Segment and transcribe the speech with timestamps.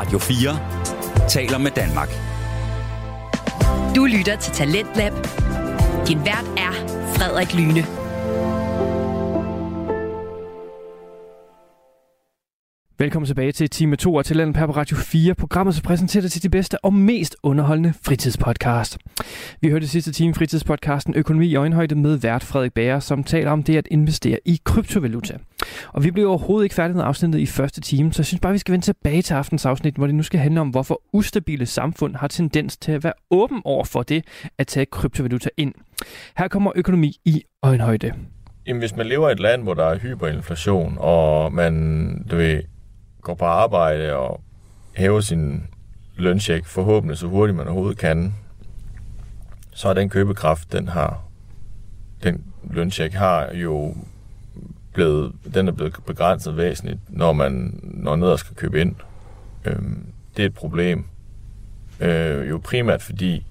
[0.00, 0.58] Radio 4
[1.28, 2.08] taler med Danmark.
[3.96, 5.12] Du lytter til Talentlab.
[6.08, 6.72] Din vært er
[7.16, 7.99] Frederik Lyne.
[13.00, 16.42] Velkommen tilbage til time 2 af Talenten på Radio 4, programmet som præsenterer dig til
[16.42, 18.98] de bedste og mest underholdende fritidspodcast.
[19.60, 23.62] Vi hørte sidste time fritidspodcasten Økonomi i øjenhøjde med vært Frederik Bager, som taler om
[23.62, 25.38] det at investere i kryptovaluta.
[25.88, 28.52] Og vi blev overhovedet ikke færdige med afsnittet i første time, så jeg synes bare,
[28.52, 31.66] vi skal vende tilbage til aftens afsnit, hvor det nu skal handle om, hvorfor ustabile
[31.66, 34.24] samfund har tendens til at være åben over for det
[34.58, 35.74] at tage kryptovaluta ind.
[36.38, 38.12] Her kommer økonomi i øjenhøjde.
[38.66, 42.62] Jamen, hvis man lever i et land, hvor der er hyperinflation, og man, du ved,
[43.22, 44.40] går på arbejde og
[44.96, 45.66] hæver sin
[46.16, 48.34] lønsjek forhåbentlig så hurtigt man overhovedet kan,
[49.72, 51.22] så er den købekraft, den har,
[52.22, 53.94] den lønsjek har jo
[54.92, 58.94] blevet, den er blevet begrænset væsentligt, når man når ned og skal købe ind.
[59.64, 61.04] Øhm, det er et problem.
[62.00, 63.46] Øh, jo primært fordi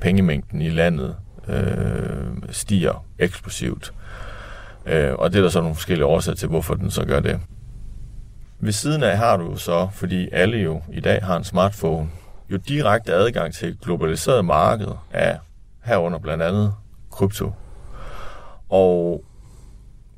[0.00, 1.16] pengemængden i landet
[1.48, 3.92] øh, stiger eksplosivt.
[4.86, 7.40] Øh, og det er der så nogle forskellige årsager til, hvorfor den så gør det.
[8.62, 12.10] Ved siden af har du så, fordi alle jo i dag har en smartphone,
[12.50, 15.38] jo direkte adgang til et globaliseret marked af
[15.84, 16.74] herunder blandt andet
[17.10, 17.52] krypto.
[18.68, 19.24] Og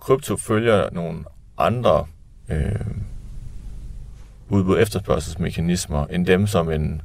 [0.00, 1.24] krypto følger nogle
[1.58, 2.06] andre
[2.48, 2.86] øh,
[4.48, 7.02] udbud efterspørgselsmekanismer end dem, som en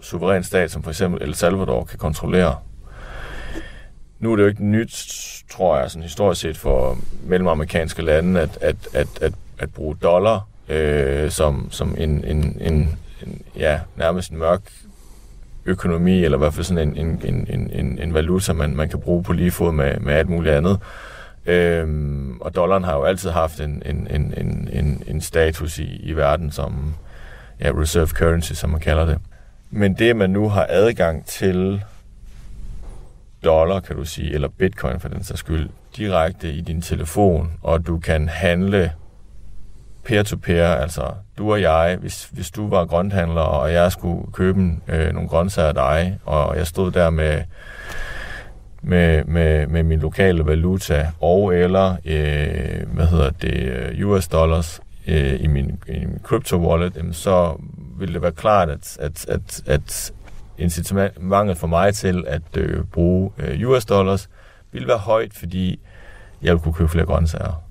[0.00, 2.58] suveræn stat, som for eksempel El Salvador, kan kontrollere.
[4.20, 5.06] Nu er det jo ikke nyt,
[5.50, 10.46] tror jeg, sådan historisk set for mellemamerikanske lande, at, at, at, at at bruge dollar
[10.68, 14.60] øh, som, som en, en, en, en, ja, nærmest en mørk
[15.64, 19.00] økonomi, eller i hvert fald sådan en, en, en, en, en valuta, man, man kan
[19.00, 20.78] bruge på lige fod med, med alt muligt andet.
[21.46, 26.00] Øhm, og dollaren har jo altid haft en, en, en, en, en, en status i,
[26.02, 26.94] i verden som
[27.60, 29.18] ja, reserve currency, som man kalder det.
[29.70, 31.84] Men det, man nu har adgang til
[33.44, 37.86] dollar, kan du sige, eller bitcoin for den sags skyld, direkte i din telefon, og
[37.86, 38.92] du kan handle
[40.04, 41.02] peer-to-peer, altså
[41.38, 45.68] du og jeg, hvis, hvis du var grønthandler, og jeg skulle købe øh, nogle grøntsager
[45.68, 47.42] af dig, og jeg stod der med,
[48.82, 54.80] med, med, med min lokale valuta, og eller, øh, hvad hedder det, øh, US dollars
[55.06, 57.60] øh, i min, i min crypto wallet, jamen, så
[57.98, 60.12] ville det være klart, at, at, at, at
[60.60, 64.28] incitamentet for mig til at øh, bruge øh, US dollars
[64.72, 65.80] ville være højt, fordi
[66.42, 67.62] jeg ville kunne købe flere grøntsager.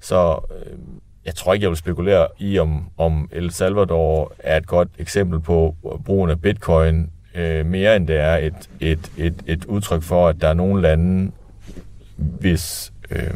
[0.00, 0.78] Så øh,
[1.24, 5.40] jeg tror ikke, jeg vil spekulere i, om, om El Salvador er et godt eksempel
[5.40, 10.28] på brugen af bitcoin, øh, mere end det er et, et, et, et udtryk for,
[10.28, 11.32] at der er nogle lande,
[12.16, 13.30] hvis øh,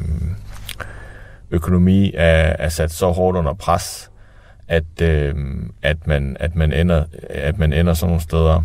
[1.50, 4.07] økonomi er, er sat så hårdt under pres,
[4.68, 5.34] at, øh,
[5.82, 8.62] at, man, at, man ender, at man ender sådan nogle steder.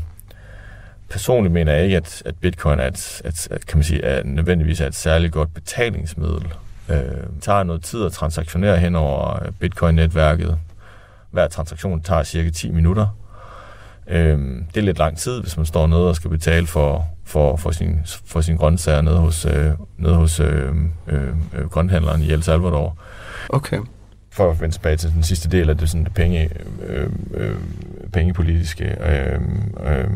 [1.09, 4.23] Personligt mener jeg ikke, at, at bitcoin er, et, at, at, kan man sige, er
[4.23, 6.53] nødvendigvis er et særligt godt betalingsmiddel
[6.89, 6.97] øh,
[7.41, 10.57] tager noget tid at transaktionere hen over Bitcoin-netværket.
[11.31, 13.07] Hver transaktion tager cirka 10 minutter.
[14.07, 14.37] Øh,
[14.73, 17.71] det er lidt lang tid, hvis man står nede og skal betale for, for, for,
[17.71, 20.75] sin, for sin grøntsager nede hos, øh, nede hos øh,
[21.07, 22.97] øh, øh, grønthandleren i El Salvador.
[23.49, 23.79] Okay.
[24.33, 26.49] For at vende tilbage til den sidste del af det, sådan det penge,
[26.87, 27.55] øh, øh,
[28.13, 29.41] pengepolitiske, øh,
[29.85, 30.09] øh,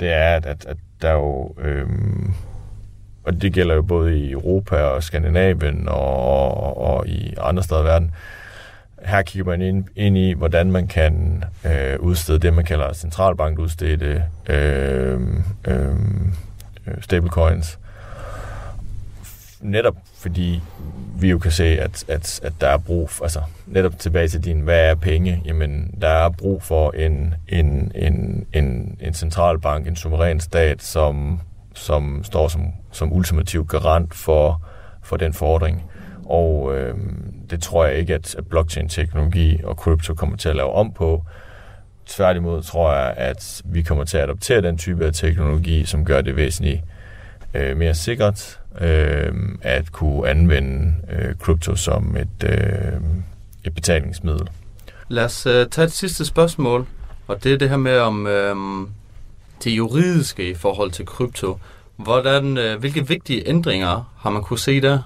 [0.00, 1.54] det er, at, at, at der jo...
[1.58, 1.86] Øh,
[3.24, 7.80] og det gælder jo både i Europa og Skandinavien og, og, og i andre steder
[7.80, 8.10] i verden.
[9.04, 14.24] Her kigger man ind, ind i, hvordan man kan øh, udstede det, man kalder centralbankudstedte
[14.48, 15.20] øh,
[15.66, 15.90] øh,
[16.86, 17.78] øh stablecoins.
[19.62, 20.60] Netop fordi
[21.20, 24.44] vi jo kan se, at, at, at der er brug for, altså netop tilbage til
[24.44, 25.42] din, hvad er penge?
[25.44, 31.40] Jamen, der er brug for en, en, en, en, en centralbank, en suveræn stat, som
[31.74, 34.62] som står som, som ultimativ garant for,
[35.02, 35.90] for den fordring.
[36.26, 36.94] Og øh,
[37.50, 41.24] det tror jeg ikke, at, blockchain-teknologi og krypto kommer til at lave om på.
[42.06, 46.20] Tværtimod tror jeg, at vi kommer til at adoptere den type af teknologi, som gør
[46.20, 46.80] det væsentligt
[47.54, 49.32] øh, mere sikkert øh,
[49.62, 53.00] at kunne anvende øh, krypto som et, øh,
[53.64, 54.48] et betalingsmiddel.
[55.08, 56.86] Lad os øh, tage et sidste spørgsmål,
[57.26, 58.56] og det er det her med, om øh,
[59.64, 61.58] det juridiske i forhold til krypto.
[61.96, 64.98] Hvordan, øh, hvilke vigtige ændringer har man kunne se der?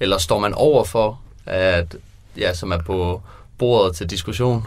[0.00, 1.96] Eller står man over for, at,
[2.36, 3.22] ja, som er på
[3.58, 4.66] bordet til diskussion?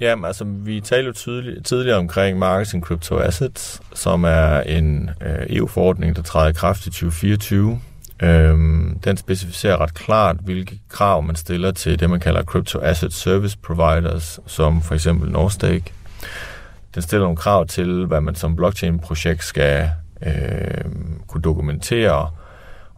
[0.00, 5.46] Jamen, altså, vi talte jo tydeligt, tidligere omkring Marketing Crypto Assets, som er en øh,
[5.48, 7.80] EU-forordning, der træder i kraft i 2024.
[8.22, 13.12] Øhm, den specificerer ret klart, hvilke krav man stiller til det, man kalder Crypto Asset
[13.12, 15.92] Service Providers, som for eksempel Norstake.
[16.94, 19.90] Den stiller nogle krav til, hvad man som blockchain-projekt skal
[20.26, 20.84] øh,
[21.26, 22.30] kunne dokumentere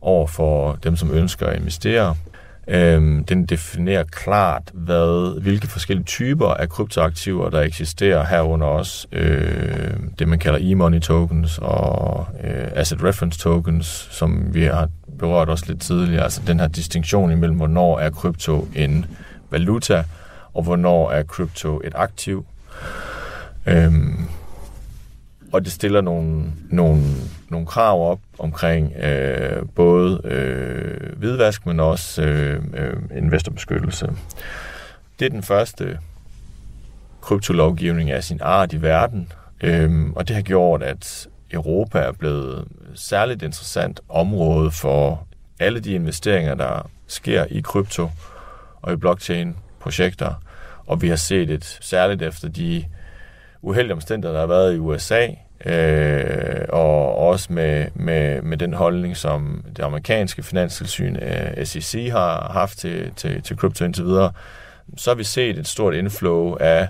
[0.00, 2.16] over for dem, som ønsker at investere.
[2.69, 9.97] Øhm, den definerer klart, hvad, hvilke forskellige typer af kryptoaktiver, der eksisterer herunder også øh,
[10.19, 14.88] det, man kalder e-money tokens og øh, asset reference tokens, som vi har
[15.19, 16.25] berørt også lidt tidligere.
[16.25, 19.06] Altså den her distinktion imellem, hvornår er krypto en
[19.50, 20.05] valuta,
[20.55, 22.47] og hvornår er krypto et aktiv.
[23.67, 24.29] Øhm,
[25.53, 27.03] og det stiller nogle, nogle,
[27.52, 34.12] nogle krav op omkring øh, både øh, hvidvask, men også øh, øh, investorbeskyttelse.
[35.19, 35.99] Det er den første
[37.20, 42.69] kryptolovgivning af sin art i verden, øh, og det har gjort, at Europa er blevet
[42.94, 45.26] særligt interessant område for
[45.60, 48.10] alle de investeringer, der sker i krypto
[48.82, 50.34] og i blockchain-projekter.
[50.87, 52.84] Og vi har set et særligt efter de
[53.62, 55.28] uheldige omstændigheder, der har været i USA,
[55.67, 62.53] øh, og også med, med, med den holdning, som det amerikanske finanstilsyn, øh, SEC, har
[62.53, 64.32] haft til, til, til krypto indtil videre,
[64.97, 66.88] så har vi set et stort inflow af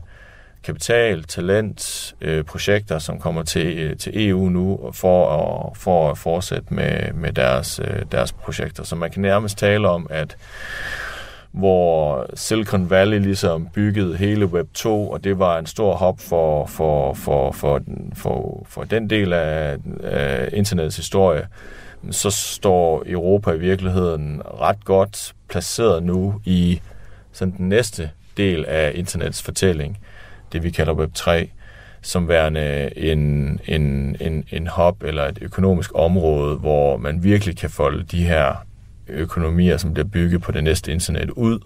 [0.65, 6.19] kapital, talent, øh, projekter, som kommer til, øh, til EU nu for at, for at
[6.19, 8.85] fortsætte med, med deres, øh, deres projekter.
[8.85, 10.37] Så man kan nærmest tale om, at
[11.53, 16.67] hvor Silicon Valley ligesom byggede hele Web 2, og det var en stor hop for,
[16.67, 17.81] for, for, for,
[18.15, 21.47] for, for den del af, af internets historie,
[22.11, 26.81] så står Europa i virkeligheden ret godt placeret nu i
[27.33, 29.99] sådan den næste del af internets fortælling,
[30.53, 31.51] det vi kalder Web 3,
[32.03, 37.71] som værende en, en, en, en hop eller et økonomisk område, hvor man virkelig kan
[37.71, 38.65] folde de her
[39.13, 41.59] økonomier, som bliver bygget på det næste internet ud.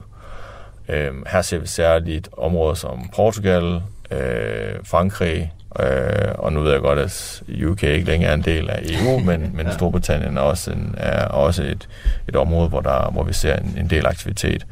[0.88, 6.80] Øh, her ser vi særligt områder som Portugal, øh, Frankrig, øh, og nu ved jeg
[6.80, 10.70] godt, at UK ikke længere er en del af EU, men, men Storbritannien er også,
[10.70, 11.88] en, er også et,
[12.28, 14.66] et område, hvor, der, hvor vi ser en, en del aktivitet.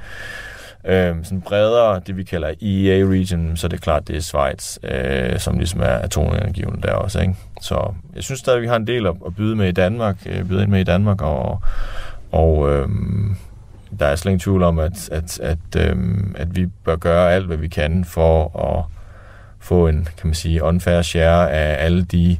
[0.86, 5.38] Øh, sådan bredere, det vi kalder EEA-region, så det er klart, det er Schweiz, øh,
[5.38, 7.20] som ligesom er atomenergivende der også.
[7.20, 7.34] Ikke?
[7.62, 10.44] Så jeg synes stadig, vi har en del at, at byde med i Danmark, øh,
[10.44, 11.62] byde ind med i Danmark, og,
[12.34, 12.88] og øh,
[13.98, 15.96] der er slet ingen tvivl om, at, at, at, øh,
[16.34, 18.84] at vi bør gøre alt, hvad vi kan for at
[19.60, 22.38] få en, kan man sige, unfair share af alle de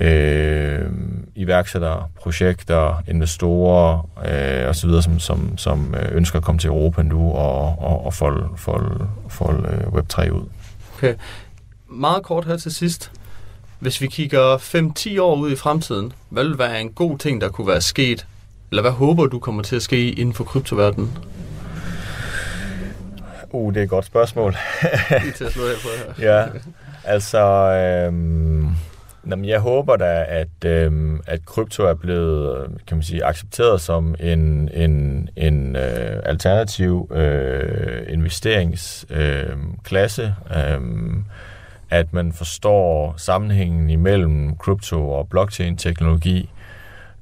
[0.00, 0.90] øh,
[1.34, 7.32] iværksættere, projekter, investorer øh, osv., som, som, som øh, ønsker at komme til Europa nu
[7.32, 10.48] og, og, og folde, folde, folde øh, Web3 ud.
[10.96, 11.14] Okay.
[11.88, 13.10] Meget kort her til sidst.
[13.78, 14.56] Hvis vi kigger
[15.16, 18.26] 5-10 år ud i fremtiden, hvad vil være en god ting, der kunne være sket
[18.74, 21.18] eller hvad håber du kommer til at ske inden for kryptoverdenen?
[23.50, 24.56] Uh, det er et godt spørgsmål.
[25.22, 25.88] Lige til at slå her på
[26.22, 26.36] her.
[26.36, 26.46] ja,
[27.04, 27.38] altså...
[27.38, 28.68] Øhm,
[29.30, 34.14] jamen, jeg håber da, at, øhm, at krypto er blevet kan man sige, accepteret som
[34.20, 40.34] en, en, en øh, alternativ øh, investeringsklasse.
[40.56, 40.80] Øh, øh,
[41.90, 46.50] at man forstår sammenhængen imellem krypto og blockchain-teknologi,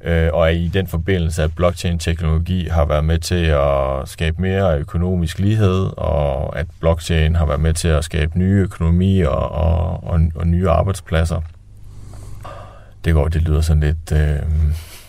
[0.05, 5.39] øh, og i den forbindelse, at blockchain-teknologi har været med til at skabe mere økonomisk
[5.39, 10.47] lighed, og at blockchain har været med til at skabe nye økonomier og, og, og
[10.47, 11.41] nye arbejdspladser.
[13.05, 14.39] Det går, det lyder sådan lidt øh,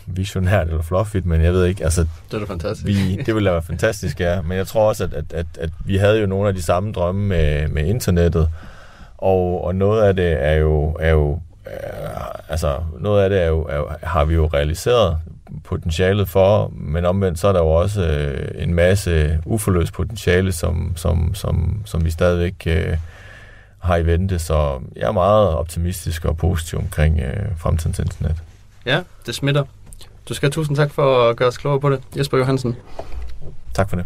[0.08, 2.02] visionært eller fluffy, men jeg ved ikke, altså...
[2.02, 2.88] Det er da fantastisk.
[2.88, 4.42] Vi, det ville være fantastisk, ja.
[4.42, 6.92] Men jeg tror også, at, at, at, at vi havde jo nogle af de samme
[6.92, 8.50] drømme med, med internettet,
[9.18, 13.48] og, og noget af det er jo, er jo øh, altså noget af det er
[13.48, 15.18] jo, er, har vi jo realiseret
[15.64, 20.94] potentialet for, men omvendt så er der jo også øh, en masse uforløst potentiale, som,
[20.96, 22.98] som, som, som vi stadigvæk øh,
[23.80, 28.36] har i vente, så jeg er meget optimistisk og positiv omkring øh, fremtidens internet.
[28.86, 29.64] Ja, det smitter.
[30.30, 32.02] Du skal have tusind tak for at gøre os klogere på det.
[32.18, 32.76] Jesper Johansen.
[33.74, 34.06] Tak for det.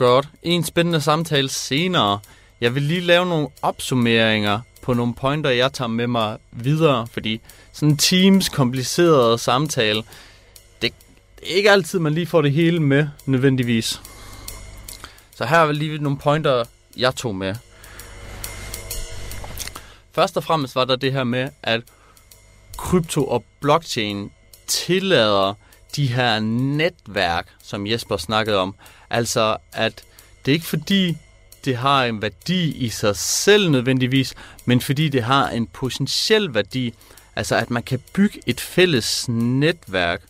[0.00, 0.28] Godt.
[0.42, 2.18] En spændende samtale senere.
[2.60, 7.40] Jeg vil lige lave nogle opsummeringer på nogle pointer, jeg tager med mig videre, fordi
[7.72, 10.02] sådan en Teams komplicerede samtale,
[10.82, 10.92] det
[11.42, 14.00] er ikke altid, man lige får det hele med, nødvendigvis.
[15.34, 16.64] Så her er lige nogle pointer,
[16.96, 17.54] jeg tog med.
[20.12, 21.80] Først og fremmest var der det her med, at
[22.76, 24.30] krypto og blockchain
[24.66, 25.54] tillader
[25.96, 28.74] de her netværk, som Jesper snakkede om.
[29.10, 30.04] Altså, at
[30.44, 31.16] det er ikke fordi,
[31.64, 36.94] det har en værdi i sig selv nødvendigvis, men fordi det har en potentiel værdi.
[37.36, 40.22] Altså at man kan bygge et fælles netværk.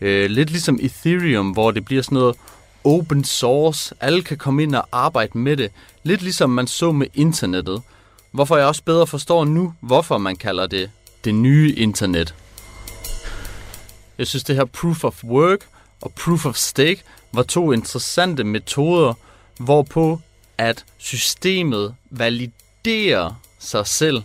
[0.00, 2.36] Øh, lidt ligesom Ethereum, hvor det bliver sådan noget
[2.84, 3.94] open source.
[4.00, 5.70] Alle kan komme ind og arbejde med det.
[6.02, 7.82] Lidt ligesom man så med internettet.
[8.30, 10.90] Hvorfor jeg også bedre forstår nu, hvorfor man kalder det
[11.24, 12.34] det nye internet.
[14.18, 15.58] Jeg synes, det her proof of work
[16.00, 19.14] og proof of stake var to interessante metoder,
[19.58, 20.20] hvorpå
[20.58, 24.22] at systemet validerer sig selv.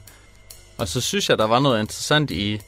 [0.78, 2.62] Og så synes jeg, der var noget interessant i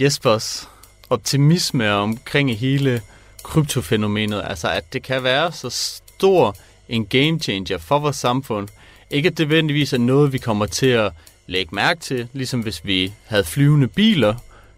[0.00, 0.68] Jespers
[1.10, 3.02] optimisme omkring hele
[3.42, 4.42] kryptofænomenet.
[4.44, 6.56] Altså, at det kan være så stor
[6.88, 8.68] en game changer for vores samfund.
[9.10, 11.12] Ikke at det nødvendigvis er noget, vi kommer til at
[11.46, 14.34] lægge mærke til, ligesom hvis vi havde flyvende biler,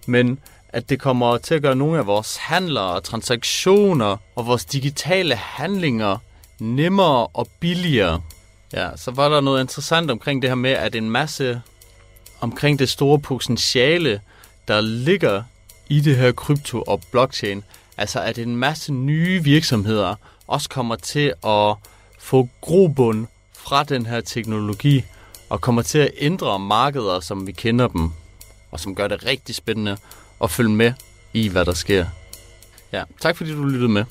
[0.06, 4.64] men at det kommer til at gøre nogle af vores handler og transaktioner og vores
[4.64, 6.18] digitale handlinger
[6.58, 8.22] nemmere og billigere.
[8.72, 11.62] Ja, så var der noget interessant omkring det her med, at en masse
[12.40, 14.20] omkring det store potentiale,
[14.68, 15.42] der ligger
[15.88, 17.64] i det her krypto og blockchain,
[17.96, 20.14] altså at en masse nye virksomheder
[20.46, 21.74] også kommer til at
[22.18, 25.04] få grobund fra den her teknologi
[25.48, 28.10] og kommer til at ændre markeder, som vi kender dem,
[28.70, 29.96] og som gør det rigtig spændende
[30.38, 30.92] og følge med
[31.32, 32.06] i, hvad der sker.
[32.92, 34.04] Ja, tak fordi du lyttede med.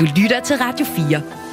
[0.00, 1.45] Du lytter til Radio 4.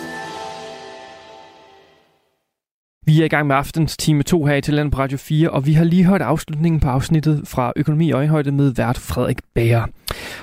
[3.05, 5.65] Vi er i gang med aftens time 2 her i Tilland på Radio 4, og
[5.65, 9.85] vi har lige hørt afslutningen på afsnittet fra Økonomi i Øjenhøjde med vært Frederik Bager.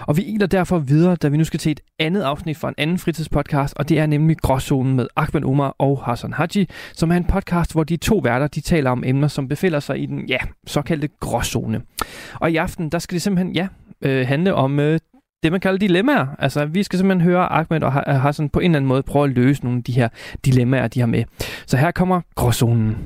[0.00, 2.74] Og vi iler derfor videre, da vi nu skal til et andet afsnit fra en
[2.78, 7.16] anden fritidspodcast, og det er nemlig Gråzonen med Ahmed Omar og Hassan Haji, som er
[7.16, 10.26] en podcast, hvor de to værter de taler om emner, som befinder sig i den
[10.28, 11.82] ja, såkaldte gråzone.
[12.34, 13.68] Og i aften, der skal det simpelthen ja,
[14.02, 14.98] øh, handle om øh,
[15.42, 16.26] det, man kalder dilemmaer.
[16.38, 19.30] Altså, vi skal simpelthen høre Ahmed og Hassan på en eller anden måde prøve at
[19.30, 20.08] løse nogle af de her
[20.44, 21.24] dilemmaer, de har med.
[21.66, 22.96] Så her kommer gråzonen.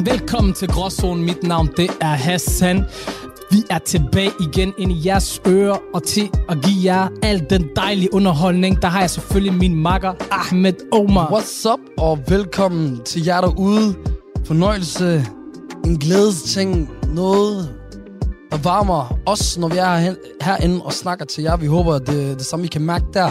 [0.00, 1.24] Velkommen til Gråzonen.
[1.24, 2.84] Mit navn det er Hassan.
[3.50, 7.68] Vi er tilbage igen ind i jeres ører og til at give jer al den
[7.76, 8.82] dejlige underholdning.
[8.82, 11.26] Der har jeg selvfølgelig min makker Ahmed Omar.
[11.26, 13.94] What's up, og velkommen til jer derude.
[14.44, 15.26] Fornøjelse,
[15.84, 17.74] en glædesting, noget,
[18.50, 21.56] der varmer os, når vi er herinde og snakker til jer.
[21.56, 23.30] Vi håber, at det, det samme, vi kan mærke der.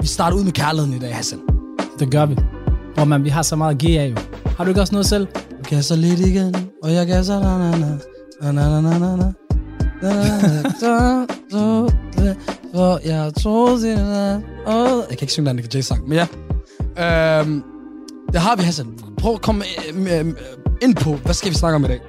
[0.00, 1.38] Vi starter ud med kærligheden i dag, Hassan.
[1.98, 2.36] Det gør vi.
[2.94, 4.16] Hvor man, vi har så meget at give af jo.
[4.56, 5.26] Har du ikke også noget selv?
[5.26, 7.98] Du gasser lidt igen, og jeg gasser na na na.
[8.42, 9.32] Na na na na na.
[12.74, 13.88] For jeg troede,
[14.66, 16.26] Jeg kan ikke synge den Nick Jay-sang, men ja.
[17.40, 17.62] Øhm,
[18.32, 18.86] det har vi, Hassan.
[19.18, 20.34] Prøv at komme øh, øh, øh,
[20.82, 22.00] ind på, hvad skal vi snakke om i dag?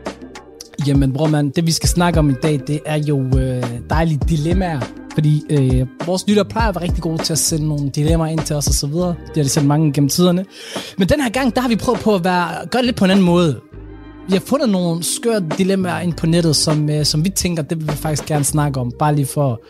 [0.87, 4.19] Jamen, bror mand, det vi skal snakke om i dag, det er jo øh, dejlige
[4.29, 4.79] dilemmaer.
[5.13, 8.39] Fordi øh, vores lytter plejer at være rigtig gode til at sende nogle dilemmaer ind
[8.39, 9.15] til os og så videre.
[9.27, 10.45] Det har de sendt mange gennem tiderne.
[10.97, 13.05] Men den her gang, der har vi prøvet på at være, gøre det lidt på
[13.05, 13.59] en anden måde.
[14.27, 17.79] Vi har fundet nogle skøre dilemmaer ind på nettet, som, øh, som vi tænker, det
[17.79, 18.91] vil vi faktisk gerne snakke om.
[18.99, 19.61] Bare lige for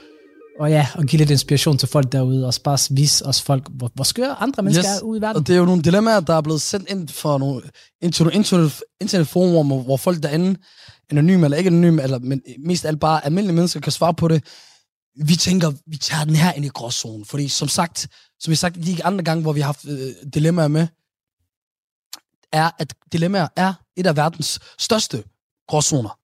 [0.60, 3.92] og ja, og give lidt inspiration til folk derude, og bare vise os folk, hvor,
[3.94, 5.02] hvor skøre andre mennesker yes.
[5.02, 5.36] er ude i verden.
[5.36, 7.62] Og det er jo nogle dilemmaer, der er blevet sendt ind for nogle
[8.02, 10.60] internet, internet, internetforumer, hvor folk derinde,
[11.12, 14.44] anonyme eller ikke anonyme, eller, men mest alt bare almindelige mennesker, kan svare på det.
[15.26, 18.08] Vi tænker, vi tager den her ind i gråzonen, fordi som sagt,
[18.40, 20.88] som vi sagt de andre gange, hvor vi har haft øh, dilemmaer med,
[22.54, 25.24] er, at dilemmaer er et af verdens største
[25.68, 26.20] gråzoner.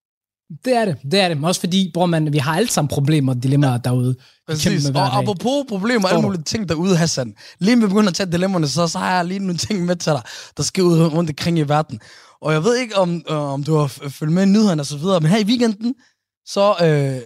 [0.65, 1.45] Det er det, det er det.
[1.45, 4.15] Også fordi, bror man, vi har alle sammen problemer og dilemmaer derude.
[4.47, 7.35] Præcis, og apropos problemer og alle mulige ting derude, Hassan.
[7.59, 10.11] Lige med begynder at tage dilemmaerne, så, så har jeg lige nogle ting med til
[10.11, 10.21] dig,
[10.57, 11.99] der skal ud rundt omkring i verden.
[12.41, 14.97] Og jeg ved ikke, om, øh, om du har følt med i nyhederne og så
[14.97, 15.95] videre, men her i weekenden,
[16.45, 17.21] så øh,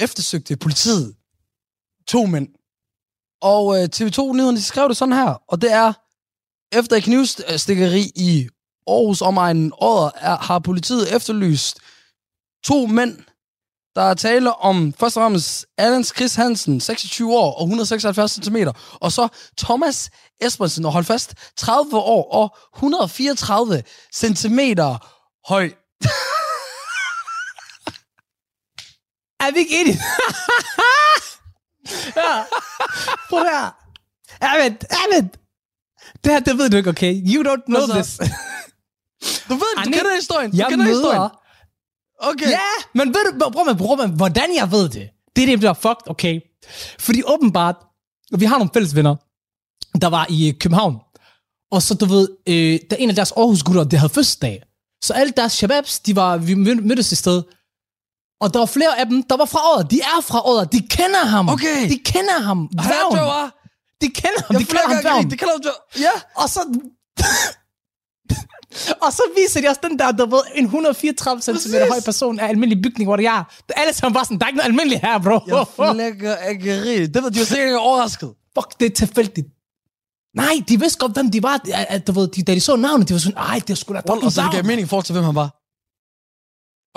[0.00, 1.14] eftersøgte politiet
[2.08, 2.48] to mænd.
[3.42, 5.92] Og øh, TV2-nyhederne, de skrev det sådan her, og det er,
[6.72, 8.48] efter et knivstikkeri i
[8.86, 11.78] Aarhus omegnen året er, har politiet efterlyst
[12.64, 13.18] to mænd,
[13.96, 18.56] der er tale om først og fremmest Alans Chris Hansen, 26 år og 176 cm,
[18.92, 23.82] og så Thomas Espensen, og hold fast, 30 år og 134
[24.14, 24.58] cm
[25.48, 25.64] høj.
[29.44, 29.98] er vi ikke enige?
[32.20, 32.44] ja.
[33.28, 33.76] Prøv her.
[34.40, 35.45] Ahmed, Ahmed.
[36.24, 37.14] Det her, det ved du ikke, okay?
[37.34, 38.16] You don't know this.
[39.48, 40.50] du ved det, du kender historien.
[40.50, 41.30] Du jeg kender møder, historien.
[42.18, 42.50] Okay.
[42.50, 42.58] Ja,
[42.94, 45.08] men ved du, bror, man, bror, man, hvordan jeg ved det?
[45.36, 46.40] Det er det, der er fucked, okay?
[46.98, 47.76] Fordi åbenbart,
[48.38, 49.14] vi har nogle fælles venner,
[50.00, 50.96] der var i øh, København.
[51.70, 52.54] Og så, du ved, øh,
[52.90, 54.62] der er en af deres Aarhus gutter, der havde fødselsdag.
[55.04, 57.42] Så alle deres shababs, de var, vi mød- mødtes et sted.
[58.40, 59.90] Og der var flere af dem, der var fra året.
[59.90, 60.72] De er fra året.
[60.72, 61.48] De kender ham.
[61.48, 61.88] Okay.
[61.90, 62.68] De kender ham.
[62.68, 63.50] Dværgen.
[64.00, 64.52] De kender ham.
[64.54, 64.90] Jeg de kender ham.
[64.90, 65.20] flækker dværgen.
[65.20, 65.30] ikke.
[65.30, 66.10] Det kalder du Ja.
[66.42, 66.60] Og så...
[69.04, 72.48] og så viser de også den der, der ved, en 134 cm høj person af
[72.48, 73.44] almindelig bygning, hvor det er.
[73.76, 75.38] Alle sammen bare sådan, der er ikke noget almindeligt her, bro.
[75.46, 77.14] Jeg flækker ikke rigtigt.
[77.14, 78.34] Det var de var sikkert ikke overrasket.
[78.58, 79.46] Fuck, det er tilfældigt.
[80.34, 81.56] Nej, de vidste godt, hvem de var.
[82.06, 83.98] Du ved, de, da de så navnet, de var sådan, ej, det er sgu da
[83.98, 85.48] Og så det gav Dværgen." mening i forhold til, hvem han var.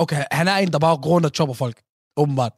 [0.01, 1.81] Okay, han er en, der bare går rundt og chopper folk.
[2.17, 2.53] Åbenbart.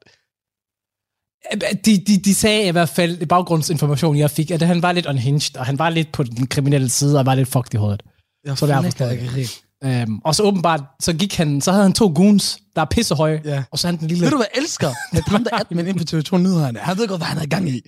[1.85, 5.05] De, de, de sagde i hvert fald, i baggrundsinformation, jeg fik, at han var lidt
[5.05, 8.03] unhinged, og han var lidt på den kriminelle side, og var lidt fucked i hovedet.
[8.45, 9.11] Jeg Så det er flækker forstået.
[9.11, 9.63] ikke rigtigt.
[10.09, 13.41] Um, og så åbenbart, så gik han, så havde han to goons, der er pissehøje,
[13.45, 13.63] Ja.
[13.71, 14.23] og så han den lille...
[14.23, 17.07] Ved du hvad, jeg elsker, at ham der admin inde på TV2 Nyhederne, han ved
[17.07, 17.81] godt, hvad han havde gang i.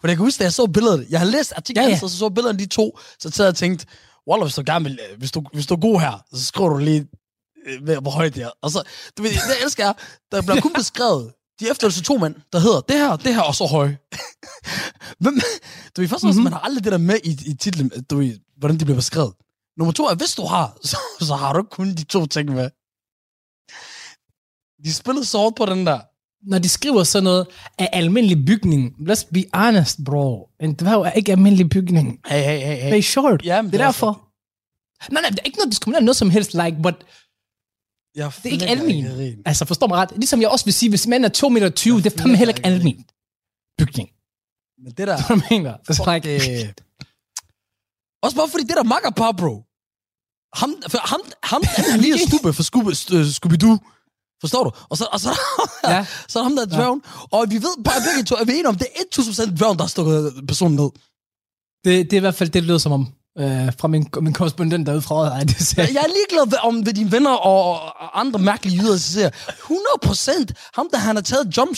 [0.00, 2.08] For jeg kan huske, da jeg så billedet, jeg har læst artiklen, Ja, ja, ja.
[2.08, 3.86] så så billederne de to, så sad jeg og tænkte,
[4.30, 6.68] Wallah, hvis du gerne vil, øh, hvis du, hvis du er god her, så skriver
[6.70, 7.06] du lige,
[7.66, 8.50] øh, hvor højt det er.
[8.62, 8.82] Og så,
[9.18, 9.94] du ved, det jeg elsker jeg,
[10.32, 13.54] der bliver kun beskrevet, de efterfølgelse to mænd, der hedder det her, det her og
[13.54, 13.98] så høje.
[15.22, 15.40] Hvem,
[15.96, 18.16] du ved, først og fremmest, man har aldrig det der med i, i titlen, du
[18.16, 19.32] ved, hvordan de bliver beskrevet.
[19.76, 22.70] Nummer to er, hvis du har, så, så har du kun de to ting med.
[24.84, 26.00] De spillede så hårdt på den der.
[26.50, 27.46] Når de skriver sådan noget
[27.78, 30.48] af almindelig bygning, let's be honest, bro.
[30.60, 32.20] En dværg er ikke almindelig bygning.
[32.26, 32.90] Hey, hey, hey, hey.
[32.90, 33.44] They short.
[33.44, 34.28] Jamen, det det er derfor.
[35.12, 36.94] Nej, nej, det er ikke noget diskriminerende, noget som helst, like, but
[38.14, 39.42] Jeg det er ikke almen.
[39.46, 40.10] Altså, forstår mig ret.
[40.16, 42.54] Ligesom jeg også vil sige, hvis manden er 2 meter 20, det er fandme heller
[42.54, 43.04] ikke almen
[43.78, 44.08] bygning.
[44.84, 45.16] Men det der...
[45.26, 45.76] Hvad mener?
[45.76, 46.80] Det er like, det.
[48.22, 49.54] Også bare fordi det der makkerpar, bro.
[50.60, 53.74] Ham, for ham, ham han lige stube for uh, Scooby-Doo.
[54.40, 54.70] Forstår du?
[54.90, 55.30] Og så, og så,
[55.84, 56.06] Ja.
[56.28, 57.02] så er der ham der er dværgen.
[57.30, 59.84] Og vi ved bare begge to, er vi enige om, det er 1000% dværgen, der
[59.84, 60.90] har stukket personen ned.
[61.84, 63.04] det, det er i hvert fald det, det lyder som om.
[63.38, 65.44] Øh, fra min, min korrespondent derude fra Odder.
[65.44, 69.12] Det ser, Jeg er ligeglad om ved dine venner og, og andre mærkelige jyder, så
[69.12, 71.70] siger 100% ham, der han har taget jump,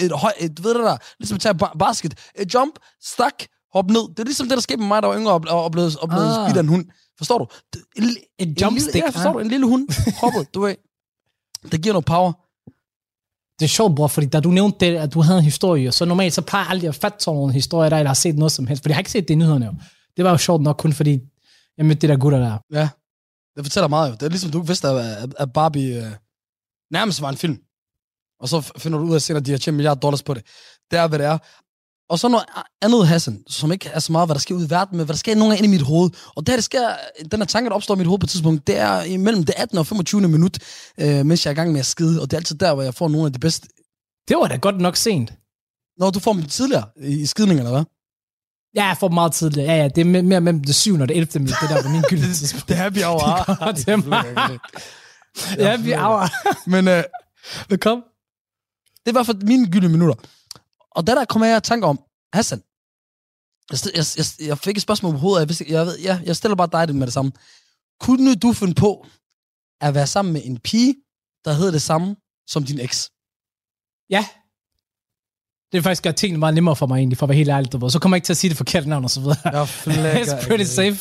[0.00, 3.32] øh, et, et, du ved det der, ligesom at tage ba- basket, et jump, stak,
[3.74, 4.08] hop ned.
[4.10, 5.84] Det er ligesom det, der skete med mig, der var yngre og, og, og blev,
[6.02, 6.50] og blev Ah.
[6.50, 6.56] ah.
[6.56, 6.84] af en hund.
[7.18, 7.46] Forstår du?
[7.96, 9.34] En, Et en jumpstick, Lille, ja, forstår ah.
[9.34, 9.38] du?
[9.38, 9.88] En lille hund
[10.20, 10.74] hoppede, du ved.
[11.72, 12.32] Det giver noget power.
[13.58, 16.04] det er sjovt, bror, fordi da du nævnte det, at du havde en historie, så
[16.04, 18.52] normalt så plejer jeg aldrig at fatte sådan nogle historier, der eller har set noget
[18.52, 18.82] som helst.
[18.82, 19.72] Fordi jeg har ikke set det i nyhederne jo.
[20.18, 21.20] Det var jo sjovt nok kun fordi,
[21.76, 22.58] jeg mødte det der gutter der.
[22.72, 22.88] Ja.
[23.56, 24.14] Det fortæller meget jo.
[24.14, 24.88] Det er ligesom, du ikke vidste,
[25.38, 26.12] at, Barbie øh,
[26.90, 27.58] nærmest var en film.
[28.40, 30.42] Og så finder du ud af senere, at de har tjent milliarder dollars på det.
[30.90, 31.38] Det er, hvad det er.
[32.10, 32.46] Og så noget
[32.82, 35.14] andet, Hassan, som ikke er så meget, hvad der sker ud i verden, men hvad
[35.14, 36.10] der sker nogle gange inde i mit hoved.
[36.36, 36.88] Og det her, det sker,
[37.32, 39.54] den her tanke, der opstår i mit hoved på et tidspunkt, det er imellem det
[39.56, 39.78] 18.
[39.78, 40.28] og 25.
[40.28, 40.58] minut,
[41.00, 42.22] øh, mens jeg er i gang med at skide.
[42.22, 43.68] Og det er altid der, hvor jeg får nogle af de bedste...
[44.28, 45.32] Det var da godt nok sent.
[45.98, 47.84] Når du får dem tidligere i, i skidningen, eller hvad?
[48.74, 49.66] Ja, jeg får dem meget tidligt.
[49.66, 50.94] Ja, ja, det er me- mere mellem det 7.
[50.94, 51.38] og det 11.
[51.40, 52.68] minut, det der var min gyldne tidspunkt.
[52.68, 53.36] Det er happy hour.
[53.46, 54.58] Det kommer til mig.
[55.58, 57.04] Ja, vi er Men øh,
[57.68, 58.02] Velkommen.
[59.00, 60.14] Det er hvert fald mine gyldne minutter.
[60.90, 62.00] Og der der kommer jeg i tanke om,
[62.32, 62.62] Hassan,
[63.70, 66.20] jeg, jeg, jeg, jeg fik et spørgsmål på hovedet, og jeg, vidste, jeg, ved, ja,
[66.24, 67.32] jeg stiller bare dig det med det samme.
[68.00, 69.06] Kunne du finde på
[69.80, 70.94] at være sammen med en pige,
[71.44, 73.10] der hedder det samme som din eks?
[74.10, 74.26] Ja.
[75.72, 77.72] Det er faktisk gør tingene meget nemmere for mig egentlig, for at være helt ærlig.
[77.72, 77.88] du.
[77.88, 79.36] Så kommer jeg ikke til at sige det forkerte navn og så videre.
[79.44, 79.62] Jeg
[80.22, 80.98] It's pretty safe.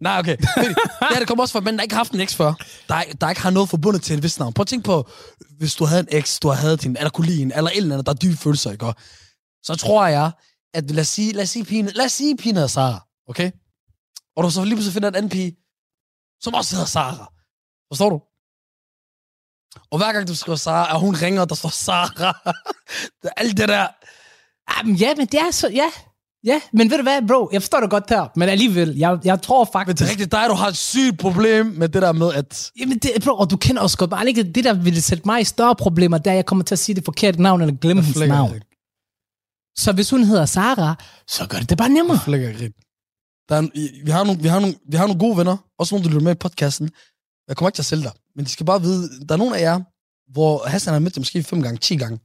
[0.00, 0.36] Nej, okay.
[0.36, 0.76] Det
[1.10, 2.54] her, det kommer også fra mænd, der ikke har haft en eks før.
[2.88, 4.52] Der, der ikke har noget forbundet til et vist navn.
[4.52, 5.08] Prøv at tænke på,
[5.58, 7.94] hvis du havde en eks, du havde en, eller kunne lide en, eller et eller
[7.94, 8.92] andet, der er dybe følelser, ikke?
[9.62, 10.30] Så tror jeg,
[10.74, 13.50] at lad os sige, lad os sige, pigen, lad os sige, pigen hedder Sara, okay?
[14.36, 15.56] Og du så lige pludselig finder en anden pige,
[16.40, 17.32] som også hedder Sara.
[17.90, 18.20] Forstår du?
[19.90, 22.52] Og hver gang du skriver Sara, og hun ringer, der står Sara.
[23.22, 23.86] Det Alt det der.
[24.78, 25.90] Jamen, ja, men det er så, ja.
[26.44, 29.42] Ja, men ved du hvad, bro, jeg forstår det godt der, men alligevel, jeg, jeg
[29.42, 29.98] tror Men faktisk...
[29.98, 32.70] det er rigtigt dig, du har et sygt problem med det der med, at...
[32.80, 35.40] Jamen, det, bro, og du kender også godt, men ikke det, der vil sætte mig
[35.40, 38.28] i større problemer, der jeg kommer til at sige det forkerte navn, eller glemme hendes
[38.28, 38.54] navn.
[38.54, 38.66] ikke.
[39.78, 40.94] Så hvis hun hedder Sara,
[41.28, 42.18] så gør det det bare nemmere.
[42.24, 42.72] flækker ikke.
[43.48, 43.68] Der er,
[44.04, 46.24] vi, har nogle, vi, har nogle, vi har nogle gode venner, også nogle, der lytter
[46.24, 46.90] med i podcasten.
[47.48, 49.56] Jeg kommer ikke til at sælge dig, men de skal bare vide, der er nogle
[49.56, 49.80] af jer,
[50.32, 52.18] hvor Hassan har mødt dem måske fem gange, 10 gange.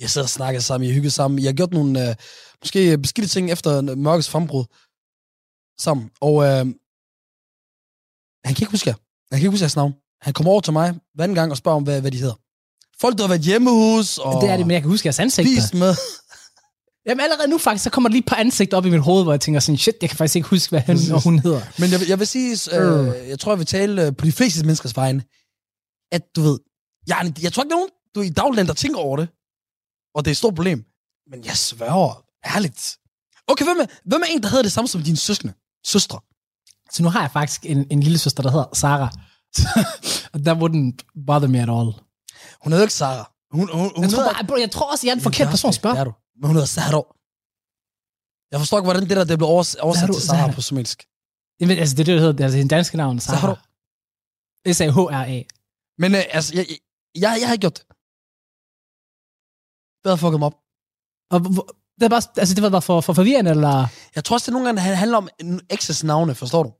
[0.00, 2.14] Jeg sidder og snakker sammen, jeg hygger sammen, jeg har gjort nogle øh,
[2.62, 4.64] måske beskidte ting efter mørkets frembrud
[5.80, 6.10] sammen.
[6.20, 6.66] Og øh,
[8.44, 8.94] han kan ikke huske jer.
[9.32, 9.92] Han kan ikke huske jeres navn.
[10.20, 12.34] Han kommer over til mig hver anden gang og spørger om, hvad, hvad de hedder.
[13.00, 15.52] Folk, der har været hjemmehus og Det er det, men jeg kan huske jeres ansigter.
[15.52, 15.94] spist med.
[17.06, 19.22] Jamen allerede nu faktisk, så kommer der lige et par ansigter op i mit hoved,
[19.22, 21.60] hvor jeg tænker sådan, shit, jeg kan faktisk ikke huske, hvad han og hun hedder.
[21.78, 24.32] Men jeg, vil- jeg vil sige, øh, jeg tror, jeg vil tale øh, på de
[24.32, 25.22] fleste menneskers vegne,
[26.16, 26.58] at du ved,
[27.06, 29.28] Jeg, jeg tror ikke, nogen du, i dagligdagen, der tænker over det.
[30.14, 30.84] Og det er et stort problem.
[31.30, 32.24] Men jeg sværger,
[32.54, 32.98] ærligt.
[33.46, 35.54] Okay, hvem er, hvem er en, der hedder det samme som dine søskende?
[35.86, 36.18] Søstre?
[36.92, 39.08] Så nu har jeg faktisk en, en lille søster, der hedder Sara.
[40.46, 41.90] Der wouldn't bother me at all.
[42.62, 43.32] Hun hedder ikke Sara.
[43.50, 45.68] Hun, hun, hun Jeg tror, bare, bro, jeg tror også, jeg er den forkerte person
[45.68, 45.98] at spørge.
[45.98, 46.12] er du.
[46.40, 47.02] Men hun hedder Sara.
[48.52, 50.98] Jeg forstår ikke, hvordan det der det blev overs- oversat til Sara på somalisk.
[51.60, 53.54] Jamen, altså, det er det, der hedder, altså, hendes danske navn, Sara.
[54.72, 55.42] S-A-H-R-A.
[55.98, 56.66] Men øh, altså, jeg,
[57.14, 57.86] jeg, jeg har ikke gjort det.
[60.02, 60.58] Det havde fucket mig op.
[61.32, 61.40] Og
[61.98, 63.86] det var bare, altså, det var bare for, for forvirrende, eller?
[64.14, 65.28] Jeg tror også, det nogle gange han- handler om
[65.70, 66.70] ekses navne, forstår du?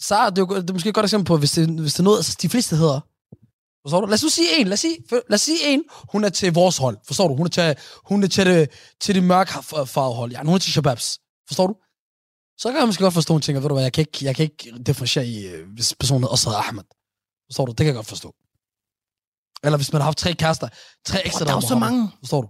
[0.00, 1.98] Sara, det er, jo, det er måske et godt eksempel på, hvis det, hvis det
[2.00, 3.00] er noget, altså, de fleste hedder.
[3.84, 4.06] Forstår du?
[4.06, 4.66] Lad os nu sige en.
[4.66, 5.82] Lad os sige, lad os sige en.
[6.12, 6.98] Hun er til vores hold.
[7.06, 7.34] Forstår du?
[7.36, 7.76] Hun er til,
[8.08, 8.70] hun er til det,
[9.00, 10.30] til det mørkfarvede hold.
[10.32, 11.18] Ja, hun er til Shababs.
[11.48, 11.74] Forstår du?
[12.58, 14.24] Så kan jeg måske godt forstå, at hun tænker, ved du hvad, jeg kan ikke,
[14.24, 16.82] jeg kan ikke differentiere i, øh, hvis personen også hedder Ahmed.
[17.48, 17.70] Forstår du?
[17.70, 18.34] Det kan jeg godt forstå.
[19.64, 20.68] Eller hvis man har haft tre kærester,
[21.04, 22.10] tre ekstra, der er jo hedder så mange.
[22.18, 22.48] Forstår du?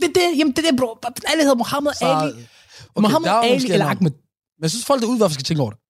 [0.00, 0.98] Det er det, jamen, det er det, bro.
[1.26, 2.30] Alle hedder Mohammed Så, Ali.
[2.30, 2.46] okay,
[3.02, 3.86] Mohammed der er Ali eller.
[3.86, 4.10] Ahmed.
[4.10, 5.80] Men jeg synes, folk derude i hvert fald skal tænke over det.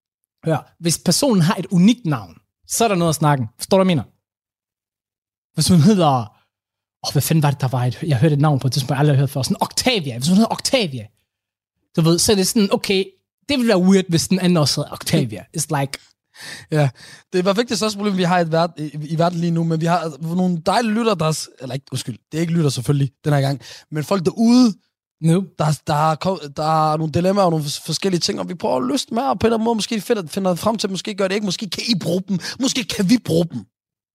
[0.47, 2.35] Ja, hvis personen har et unikt navn,
[2.67, 3.49] så er der noget at snakke.
[3.59, 4.05] Forstår du, hvad jeg mener?
[5.55, 6.07] Hvis hun hedder...
[6.07, 8.03] Åh, oh, hvad fanden var det, der var et...
[8.03, 9.43] Jeg hørte et navn på et tidspunkt, jeg aldrig har hørt før.
[9.43, 10.19] Sådan Octavia.
[10.19, 11.07] Hvis hun hedder Octavia.
[11.97, 13.05] Du ved, så er det sådan, okay,
[13.49, 15.45] det ville være weird, hvis den anden også hedder Octavia.
[15.57, 15.99] It's like,
[16.71, 16.89] Ja,
[17.33, 19.19] det er i hvert fald ikke det største problem, vi har i, verd- i, i
[19.19, 22.19] verden lige nu, men vi har altså nogle dejlige lytter, der er, eller ikke, undskyld,
[22.33, 24.75] det er ikke lytter selvfølgelig, den her gang, men folk derude,
[25.21, 25.43] no.
[25.59, 26.15] der, der, er,
[26.57, 29.19] der er nogle dilemmaer og nogle fors- forskellige ting, og vi prøver at løse dem
[29.19, 31.35] her, og på en eller anden måde måske finder, finder frem til, måske gør det
[31.35, 33.65] ikke, måske kan I bruge dem, måske kan vi bruge dem.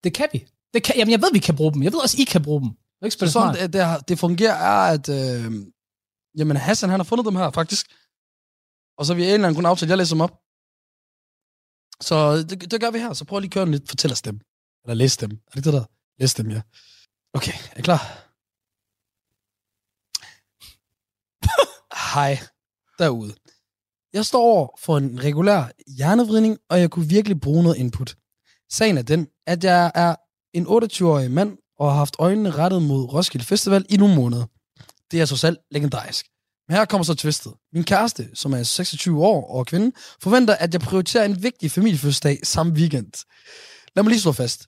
[0.04, 0.46] Det kan vi.
[0.74, 1.82] Det kan, jamen, jeg ved, vi kan bruge dem.
[1.82, 2.68] Jeg ved også, I kan bruge dem.
[2.70, 5.52] Det er ikke Så sådan, det, det, det fungerer er, at øh,
[6.38, 7.86] jamen Hassan, han har fundet dem her, faktisk.
[8.98, 10.34] Og så vi en eller anden kun aftalt, jeg læser dem op.
[12.02, 13.12] Så det, det gør vi her.
[13.12, 13.88] Så prøv lige at køre lidt.
[13.88, 14.40] Fortæl os dem.
[14.84, 15.30] Eller læs dem.
[15.30, 15.84] Er det ikke det der?
[16.18, 16.62] Læs dem, ja.
[17.34, 18.26] Okay, er I klar?
[22.14, 22.38] Hej,
[22.98, 23.34] derude.
[24.12, 28.16] Jeg står over for en regulær hjernevridning, og jeg kunne virkelig bruge noget input.
[28.70, 30.16] Sagen er den, at jeg er
[30.54, 34.46] en 28-årig mand, og har haft øjnene rettet mod Roskilde Festival i nogle måneder.
[35.10, 36.26] Det er så selv legendarisk.
[36.70, 37.52] Men her kommer så twistet.
[37.72, 42.38] Min kæreste, som er 26 år og kvinde, forventer, at jeg prioriterer en vigtig familiefødselsdag
[42.42, 43.12] samme weekend.
[43.96, 44.66] Lad mig lige slå fast.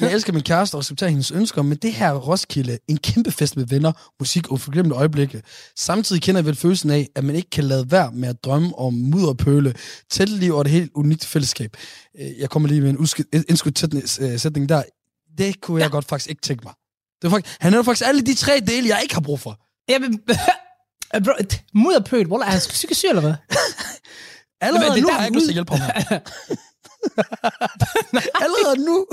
[0.00, 3.32] Jeg elsker min kæreste og respekterer hendes ønsker, men det her er Roskilde, en kæmpe
[3.32, 5.42] fest med venner, musik og forglemte øjeblikke.
[5.78, 8.78] Samtidig kender jeg vel følelsen af, at man ikke kan lade være med at drømme
[8.78, 9.74] om mudderpøle,
[10.10, 11.76] tætteliv og et helt unikt fællesskab.
[12.20, 14.82] Øh, Jeg kommer lige med en indskudt sætning- øh, sætning der.
[15.38, 16.74] Det kunne jeg godt faktisk ikke tænke mig.
[17.22, 19.60] Det var faktisk, han er faktisk alle de tre dele, jeg ikke har brug for.
[19.88, 20.20] Jamen,
[21.24, 21.32] bro,
[21.74, 23.34] mudderpøl, hvor er han psykisk syg, eller hvad?
[24.60, 25.90] Allerede Jamen, det nu er har jeg ikke lyst til at hjælpe ham.
[28.42, 29.06] Allerede nu?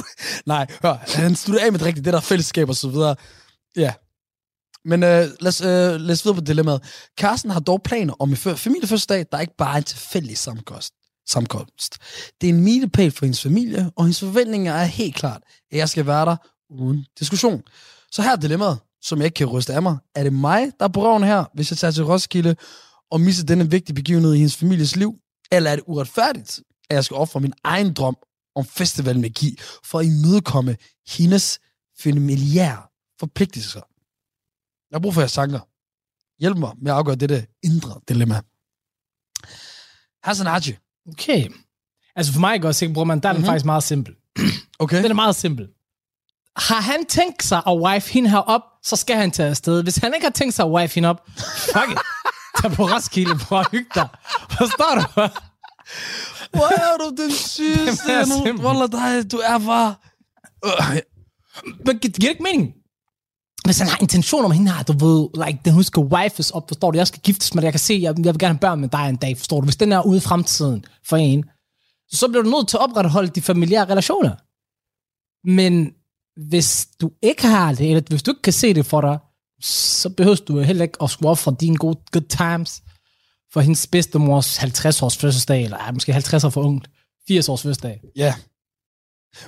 [0.46, 3.16] Nej, hør, han studerer af med det rigtige, det der fællesskab og så videre.
[3.76, 3.94] Ja.
[4.86, 5.68] Men øh, lad, os, øh,
[6.02, 6.82] lad os videre på dilemmaet.
[7.20, 10.94] Carsten har dog planer om en fø- familiefødselsdag, der ikke bare er en tilfældig sammenkomst.
[11.30, 11.98] sammenkomst.
[12.42, 15.90] Det er en milepæl for hendes familie, og hendes forventninger er helt klart, at jeg
[15.90, 16.36] skal være der
[16.70, 17.62] uden diskussion.
[18.12, 19.98] Så her er dilemmaet, som jeg ikke kan ryste af mig.
[20.16, 22.56] Er det mig, der er røven her, hvis jeg tager til Roskilde
[23.12, 25.16] og misser denne vigtige begivenhed i hendes families liv?
[25.52, 26.60] Eller er det uretfærdigt,
[26.90, 28.16] at jeg skal ofre min egen drøm
[28.56, 31.60] om festivalmagi for at imødekomme hendes
[32.00, 32.82] familiære
[33.20, 33.82] forpligtelser?
[34.92, 35.60] Jeg har brug for jeres tanker.
[36.40, 38.42] Hjælp mig med at afgøre dette indre dilemma.
[40.24, 40.78] Hassan Haji.
[41.10, 41.50] Okay.
[42.16, 43.48] Altså for mig, også, ikke, bror, man, der er den Mhm.
[43.48, 44.16] faktisk meget simpel.
[44.80, 45.04] Okay.
[45.04, 45.68] Den er meget simpel.
[46.58, 49.84] Har han tænkt sig at wife hende her op, så skal han tage afsted.
[49.84, 51.98] Hvis han ikke har tænkt sig at wife hende op, fuck it.
[52.62, 54.08] Tag på Roskilde for at hygge dig.
[54.50, 55.02] Forstår du?
[56.58, 58.66] Hvor er du den sygeste?
[58.66, 59.96] Wallah, dig, du er bare...
[61.86, 62.74] Men det giver ikke mening.
[63.66, 66.70] Hvis han har intention om hende her, du ved, like, den hun skal wifes op,
[66.70, 68.60] forstår du, jeg skal giftes med dig, jeg kan se, jeg, jeg vil gerne have
[68.60, 71.46] børn med dig en dag, forstår du, hvis den er ude i fremtiden for en,
[72.12, 74.36] så bliver du nødt til at opretholde de familiære relationer.
[75.48, 75.92] Men
[76.36, 79.20] hvis du ikke har det, eller hvis du ikke kan se det for dig,
[79.62, 82.82] så behøver du heller ikke at skulle ofre dine gode good times
[83.54, 86.90] for hendes bedstemors 50-års fødselsdag, eller ej, måske 50 år for ungt,
[87.28, 88.02] 80 års fødselsdag.
[88.16, 88.36] Ja.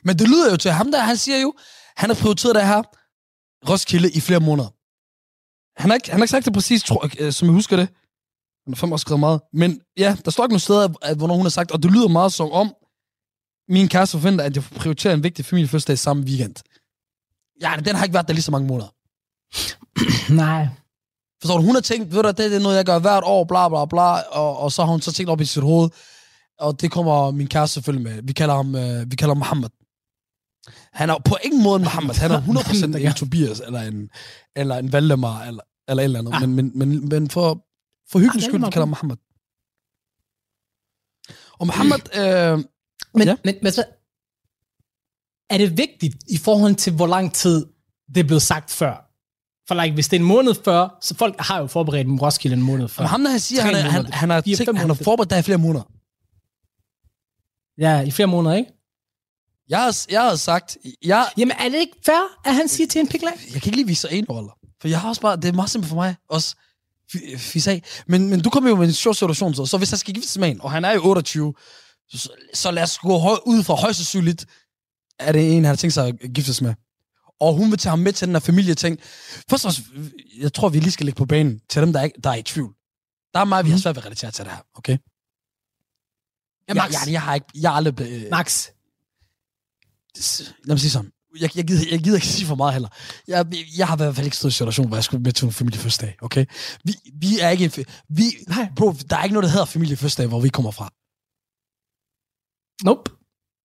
[0.03, 1.53] Men det lyder jo til ham der, han siger jo,
[1.97, 2.81] han har prioriteret det her
[3.69, 4.69] Roskilde i flere måneder.
[5.81, 7.75] Han har ikke, han har ikke sagt det præcis, tror, jeg, øh, som jeg husker
[7.75, 7.87] det.
[8.65, 9.41] Han har fandme også skrevet meget.
[9.53, 12.07] Men ja, der står ikke noget steder, at, hvornår hun har sagt, og det lyder
[12.07, 12.73] meget som om,
[13.69, 16.55] min kæreste forventer, at jeg prioriterer en vigtig familiefødselsdag samme weekend.
[17.63, 18.89] Ja, den har ikke været der lige så mange måneder.
[20.43, 20.67] Nej.
[21.41, 23.43] Forstår du, hun har tænkt, ved du, det, det er noget, jeg gør hvert år,
[23.43, 25.89] bla bla bla, og, og så har hun så tænkt op i sit hoved,
[26.59, 28.21] og det kommer min kæreste selvfølgelig med.
[28.23, 29.69] Vi kalder ham, øh, vi kalder ham Mohammed.
[30.93, 32.15] Han er på ingen måde en Mohammed.
[32.15, 32.41] Han er
[33.05, 34.09] 100% en Tobias, eller en,
[34.55, 36.33] eller en Valdemar, eller, eller et eller andet.
[36.33, 36.41] Ah.
[36.41, 37.65] Men, men, men, men for,
[38.11, 39.15] for hyggens Ah, skyld, vi kalder ham Mohammed.
[41.59, 42.65] Og Mohammed, øh,
[43.13, 43.35] Men, ja.
[43.45, 43.83] men, men så,
[45.53, 47.65] er det vigtigt i forhold til, hvor lang tid
[48.15, 49.09] det er blevet sagt før?
[49.67, 52.55] For like, hvis det er en måned før, så folk har jo forberedt en Roskilde
[52.57, 53.03] en måned før.
[53.03, 55.41] men ham, der siger, han, er, han, han, har tænkt, han har forberedt dig i
[55.41, 55.83] flere måneder.
[57.77, 58.71] Ja, i flere måneder, ikke?
[59.69, 63.01] Jeg har, jeg har sagt, jeg, Jamen, er det ikke fair, at han siger til
[63.01, 63.33] en piklag?
[63.53, 64.51] jeg kan ikke lige vise sig en roller.
[64.81, 66.55] For jeg har også bare, det er meget simpelt for mig, også
[67.15, 67.83] fi- fis af.
[68.07, 70.37] Men, men du kommer jo med en sjov situation, så, så hvis han skal giftes
[70.37, 71.53] med en, og han er jo 28,
[72.09, 74.45] så, så lad os gå høj, ud fra højst sandsynligt,
[75.19, 76.73] er det en, han har tænkt sig at giftes med.
[77.39, 78.99] Og hun vil tage ham med til den her familieting.
[79.49, 79.73] Først og
[80.39, 82.43] jeg tror, vi lige skal lægge på banen til dem, der er, der er i
[82.43, 82.73] tvivl.
[83.33, 84.97] Der er meget, vi har svært ved at relatere til det her, okay?
[86.69, 86.91] Ja, Max.
[86.91, 88.67] Jeg, jeg, jeg har ikke, jeg har aldrig blevet, Max.
[90.63, 91.11] lad mig sige sådan.
[91.39, 92.89] Jeg, jeg, gider, jeg gider ikke sige for meget heller.
[93.27, 93.45] Jeg,
[93.77, 95.45] jeg har i hvert fald ikke stået i en situation, hvor jeg skulle med til
[95.45, 96.45] en familiefødselsdag, okay?
[96.83, 97.85] Vi, vi er ikke en...
[98.09, 98.71] Vi, Nej.
[98.75, 100.89] bro, der er ikke noget, der hedder familiefødselsdag, hvor vi kommer fra.
[102.83, 103.22] Nope.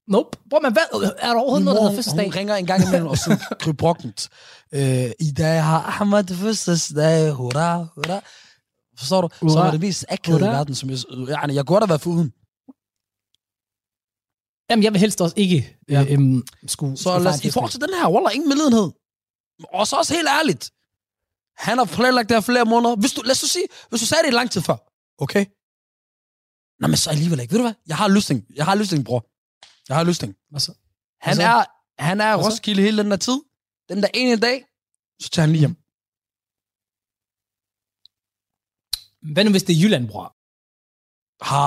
[0.09, 0.39] Nope.
[0.51, 1.15] Bror, men hvad?
[1.19, 2.25] Er der overhovedet noget, der hedder fødselsdag?
[2.25, 4.29] Hun ringer en gang imellem og så krybrokkent.
[4.75, 7.31] Øh, I dag har Ahmad fødselsdag.
[7.33, 8.21] Hurra, hurra.
[8.99, 9.29] Forstår du?
[9.33, 9.65] Så Hurra.
[9.65, 10.99] var det mest akavede i verden, som jeg...
[11.29, 12.33] Jeg, jeg kunne have været foruden.
[14.71, 16.01] Jamen, jeg vil helst også ikke Ja.
[16.01, 16.13] ja.
[16.13, 16.97] øhm, skulle...
[16.97, 18.91] Så lad os, i forhold til den her, Wallah, ingen medlidenhed.
[19.75, 20.71] Og så også helt ærligt.
[21.57, 22.97] Han har planlagt det her flere måneder.
[22.97, 24.77] Hvis du, lad os sige, hvis du sagde det i lang tid før,
[25.25, 25.45] okay?
[26.81, 27.53] Nå, men så alligevel ikke.
[27.53, 27.75] Ved du hvad?
[27.87, 28.45] Jeg har løsning.
[28.55, 29.21] Jeg har løsning, bror.
[29.89, 30.37] Jeg har løsning.
[30.51, 30.73] Hvad så?
[31.21, 31.51] Han Hvad så?
[31.53, 31.65] er,
[32.03, 32.51] han er Hvad så?
[32.51, 33.41] Roskilde hele den der tid.
[33.89, 34.65] Den der ene dag,
[35.23, 35.77] så tager han lige hjem.
[39.35, 40.27] Hvad nu, hvis det er Jylland, bror?
[41.51, 41.59] Ha.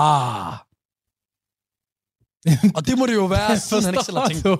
[2.76, 4.44] Og det må det jo være, siden han ikke selv har tænkt.
[4.44, 4.56] du?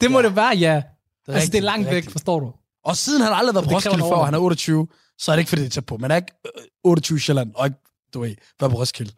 [0.00, 0.26] Det må Ja.
[0.26, 0.74] det være, ja.
[0.76, 0.92] Det altså,
[1.26, 2.12] det er rigtigt, langt det er væk, rigtigt.
[2.12, 2.54] forstår du?
[2.84, 4.44] Og siden han aldrig har været på Roskilde før, han er overgang.
[4.44, 5.96] 28, så er det ikke, fordi det er tæt på.
[5.96, 7.78] Man er ikke øh, 28 i Sjælland, og ikke,
[8.14, 9.12] du ved, være på Roskilde.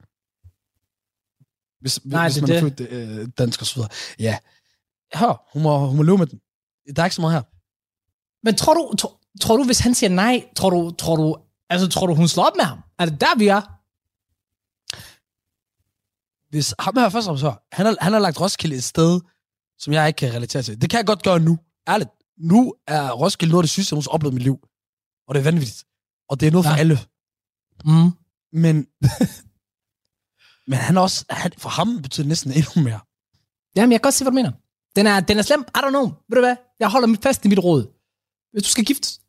[1.82, 3.88] Hvis, Nej, hvis det man er født øh, dansk og så videre.
[4.18, 4.38] Ja.
[5.14, 6.40] Hør, hun må, hun må leve med den.
[6.96, 7.42] Der er ikke så meget her.
[8.46, 11.36] Men tror du, tror, tror du, hvis han siger nej, tror du, tror du,
[11.70, 12.78] altså, tror du, hun slår op med ham?
[12.98, 13.60] Er det der, vi er?
[16.50, 19.20] Hvis ham her først og hør, han har, han har lagt Roskilde et sted,
[19.78, 20.80] som jeg ikke kan relatere til.
[20.82, 21.58] Det kan jeg godt gøre nu.
[21.88, 22.10] Ærligt.
[22.38, 24.58] Nu er Roskilde noget af det sygeste, jeg nogensinde har oplevet i mit liv.
[25.28, 25.84] Og det er vanvittigt.
[26.28, 26.78] Og det er noget for Ja.
[26.78, 26.98] alle.
[27.84, 28.10] Mm.
[28.52, 28.86] Men,
[30.66, 33.00] men han også, han, for ham betyder det næsten endnu mere.
[33.76, 34.52] Jamen, jeg kan godt se, hvad du mener.
[34.96, 35.60] Den er, den er slem.
[35.60, 36.04] I don't know.
[36.04, 36.56] Ved du hvad?
[36.80, 37.86] Jeg holder mit fast i mit råd.
[38.52, 39.20] Hvis du skal giftes.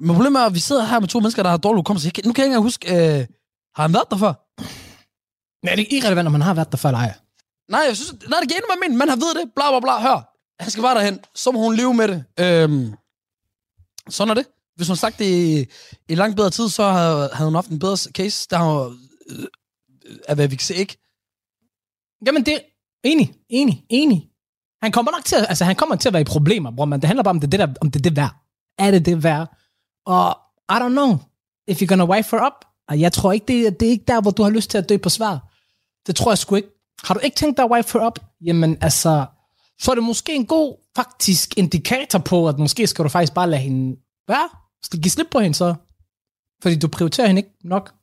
[0.00, 2.06] Men problemet er, at vi sidder her med to mennesker, der har dårlig hukommelse.
[2.08, 3.26] Nu kan jeg ikke engang huske, øh,
[3.76, 4.32] har han været der før?
[5.66, 7.14] Nej, det er irrelevant, om man har været der før eller ej.
[7.70, 8.98] Nej, jeg synes, nej, det giver endnu mening.
[8.98, 9.52] Man har ved det.
[9.56, 10.00] Bla, bla, bla.
[10.00, 10.18] Hør.
[10.62, 11.20] Han skal bare derhen.
[11.34, 12.24] Så må hun leve med det.
[12.40, 12.94] Øhm,
[14.08, 14.46] sådan er det.
[14.76, 15.66] Hvis hun har sagt det i,
[16.08, 18.46] i langt bedre tid, så havde, havde hun haft en bedre case.
[18.50, 18.96] Der har
[19.30, 19.46] øh,
[20.28, 20.96] af hvad vi kan se, ikke?
[22.26, 22.58] Jamen, det er
[23.04, 24.30] enig, enig, enig.
[24.82, 27.00] Han kommer nok til at, altså, han kommer til at være i problemer, bror, men
[27.00, 28.34] det handler bare om det, det der, om det er det værd.
[28.78, 29.56] Er det det værd?
[30.06, 30.38] Og
[30.70, 31.18] I don't know,
[31.68, 34.04] if you're gonna wife her up, og jeg tror ikke, det, er- det er ikke
[34.08, 35.52] der, hvor du har lyst til at dø på svar.
[36.06, 36.68] Det tror jeg sgu ikke.
[37.04, 38.18] Har du ikke tænkt dig at wife her up?
[38.44, 39.26] Jamen, altså,
[39.80, 43.50] så er det måske en god, faktisk, indikator på, at måske skal du faktisk bare
[43.50, 43.96] lade hende
[44.28, 44.48] være.
[44.82, 45.74] Skal give slip på hende så.
[46.62, 47.94] Fordi du prioriterer hende ikke nok,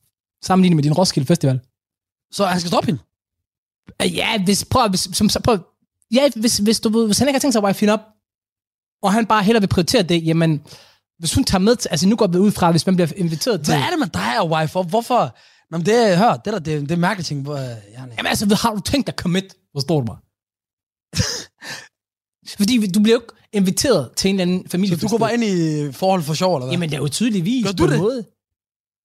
[0.44, 1.60] sammenlignet med din Roskilde Festival.
[2.32, 3.00] Så han skal droppe hende.
[4.02, 5.58] Øh, Ja, hvis, prøv, hvis, som, prøv,
[6.14, 8.00] ja, hvis, hvis, du, ved- hvis han ikke har tænkt sig at wife hende op,
[9.02, 10.62] og han bare hellere vil prioritere det, jamen,
[11.18, 13.64] hvis hun tager med til, altså nu går vi ud fra, hvis man bliver inviteret
[13.64, 14.78] til, Hvad er det med dig og wife?
[14.78, 15.36] Og hvorfor?
[15.70, 17.42] Nå, men det, hør, det der, det, det er mærkeligt ting.
[17.42, 20.16] Hvor, øh, ja, jamen altså, har du tænkt dig commit, forstår du mig?
[22.56, 24.96] Fordi du bliver jo ikke inviteret til en eller anden familie.
[24.98, 26.72] så du går bare ind i forhold for sjov, eller hvad?
[26.74, 27.98] Jamen, det er jo tydeligvis Gør på du en det?
[27.98, 28.24] måde.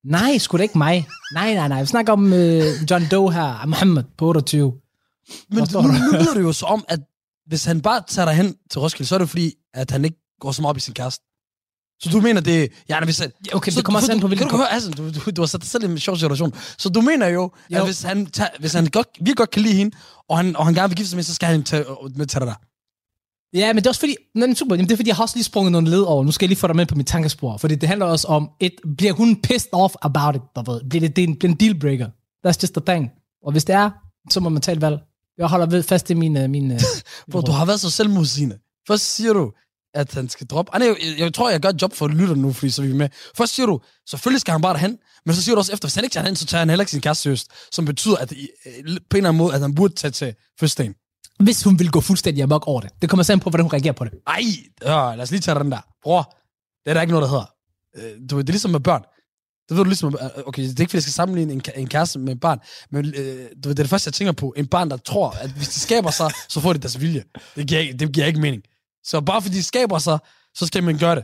[0.05, 1.07] Nej, sgu da ikke mig.
[1.33, 1.81] Nej, nej, nej.
[1.81, 4.73] Vi snakker om øh, John Doe her, Mohammed på 28.
[5.49, 5.87] Men nu, nu
[6.19, 6.99] lyder det jo så om, at
[7.47, 10.17] hvis han bare tager dig hen til Roskilde, så er det fordi, at han ikke
[10.41, 11.23] går så meget op i sin kæreste.
[12.01, 12.71] Så du mener det...
[12.89, 14.49] Ja, hvis han, Ja, okay, så, det kommer også an på, Kan hvilken...
[14.49, 16.53] du høre, altså, du, du, du har sat dig selv i en sjov situation.
[16.77, 17.77] Så du mener jo, Jo.
[17.77, 19.97] at hvis han, tager, hvis han godt, virkelig godt kan lide hende,
[20.29, 22.39] og han, og han gerne vil gifte sig med, så skal han tage, med til
[22.39, 22.53] dig der.
[23.53, 25.35] Ja, men det er også fordi, nej, super, jamen det er fordi, jeg har også
[25.35, 26.23] lige sprunget nogle led over.
[26.23, 27.57] Nu skal jeg lige få dig med på mit tankespor.
[27.57, 30.81] Fordi det handler også om, et, bliver hun pissed off about it, der ved.
[30.89, 32.07] Bliver det, det er en, bliver en dealbreaker.
[32.47, 33.09] That's just the thing.
[33.45, 33.89] Og hvis det er,
[34.29, 34.99] så må man tage et valg.
[35.37, 36.37] Jeg holder ved fast i min...
[36.37, 36.79] øh, min, øh,
[37.31, 38.57] Bro, du har været så selvmodsigende.
[38.87, 39.51] Først siger du,
[39.93, 40.75] at han skal droppe...
[40.75, 42.85] Ah, nej, jeg, jeg, tror, jeg gør et job for lytterne nu, fordi så er
[42.85, 43.09] vi med.
[43.37, 43.79] Først siger du,
[44.09, 46.25] selvfølgelig skal han bare derhen, men så siger du også efter, hvis han ikke tager
[46.25, 49.29] hen, så tager han heller ikke sin kæreste seriøst, som betyder, at på en eller
[49.29, 50.95] anden måde, at han burde tage til fødselsdagen.
[51.39, 52.89] Hvis hun vil gå fuldstændig amok over det.
[53.01, 54.13] Det kommer sammen på, hvordan hun reagerer på det.
[54.27, 54.41] Ej,
[54.83, 55.79] øh, lad os lige tage den der.
[56.03, 56.21] Bror,
[56.85, 57.51] det er der ikke noget, der hedder.
[57.97, 59.01] Øh, Du det er ligesom med børn.
[59.69, 61.87] Det ved du ligesom, øh, okay, det er ikke, fordi jeg skal sammenligne en, en
[61.87, 62.59] kæreste med et barn,
[62.91, 64.53] men øh, du ved, det er det første, jeg tænker på.
[64.57, 67.23] En barn, der tror, at hvis de skaber sig, så får de deres vilje.
[67.55, 68.63] Det giver, ikke- det giver ikke mening.
[69.03, 70.19] Så bare fordi de skaber sig,
[70.55, 71.23] så skal man gøre det.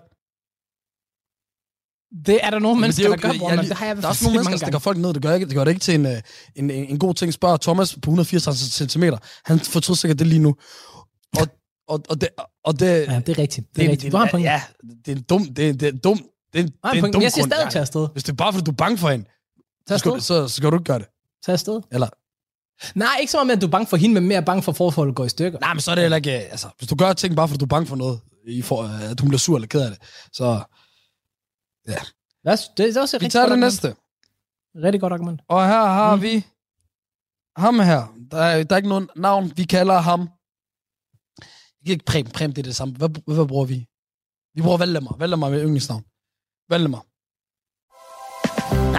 [2.26, 3.96] Det er der nogle Men mennesker, det er der gør, jeg- men det har jeg
[3.98, 5.14] Der er også nogle mennesker, der stikker folk ned.
[5.14, 6.22] Det gør, ikke, det gør det ikke til en, øh,
[6.56, 7.34] en, en, en god ting.
[7.34, 9.04] Spørg Thomas på 180 cm.
[9.46, 10.56] Han fortryder sikkert det lige nu.
[11.38, 11.48] Og,
[11.88, 12.30] og, og, det,
[12.66, 13.68] og det, Ja, det er rigtigt.
[13.76, 14.12] Det er rigtigt.
[14.12, 14.46] Du har en point.
[14.46, 14.62] Ja,
[15.06, 16.18] det er en dum, det er, det er en dum,
[16.54, 18.08] det er, en- det er en en dum jeg siger stadig tage afsted.
[18.14, 19.26] Hvis det er bare, fordi du er bange for hende,
[19.88, 21.08] så skal, så, så skal du ikke gøre det.
[21.46, 21.82] Tag afsted.
[21.92, 22.08] Eller,
[23.00, 24.76] Nej, ikke så meget at du er bange for hende, men mere bange for, at
[24.76, 25.60] forholdet går i stykker.
[25.60, 26.38] nej, men så er det heller ikke...
[26.38, 28.84] øh, Altså, hvis du gør ting bare, fordi du er bange for noget, i for,
[28.84, 30.00] at hun bliver sur eller ked af det,
[30.34, 30.64] så
[31.88, 33.84] Lad os- Det er også et vi rigtig tager godt det argument.
[33.84, 33.96] næste.
[34.86, 35.42] Rigtig godt argument.
[35.48, 36.22] Og her har Mm.
[36.22, 36.46] vi
[37.58, 38.02] ham her.
[38.32, 39.52] Der er, der er ikke nogen navn.
[39.58, 40.20] Vi kalder ham...
[41.80, 42.26] Vi kan ikke Prem.
[42.26, 42.94] Prem, det er det samme.
[42.96, 43.88] Hvad, hvad, hvad bruger vi?
[44.56, 45.16] Vi bruger Valdemar.
[45.18, 46.04] Valdemar med yndlingsnavn.
[46.70, 47.06] Valdemar.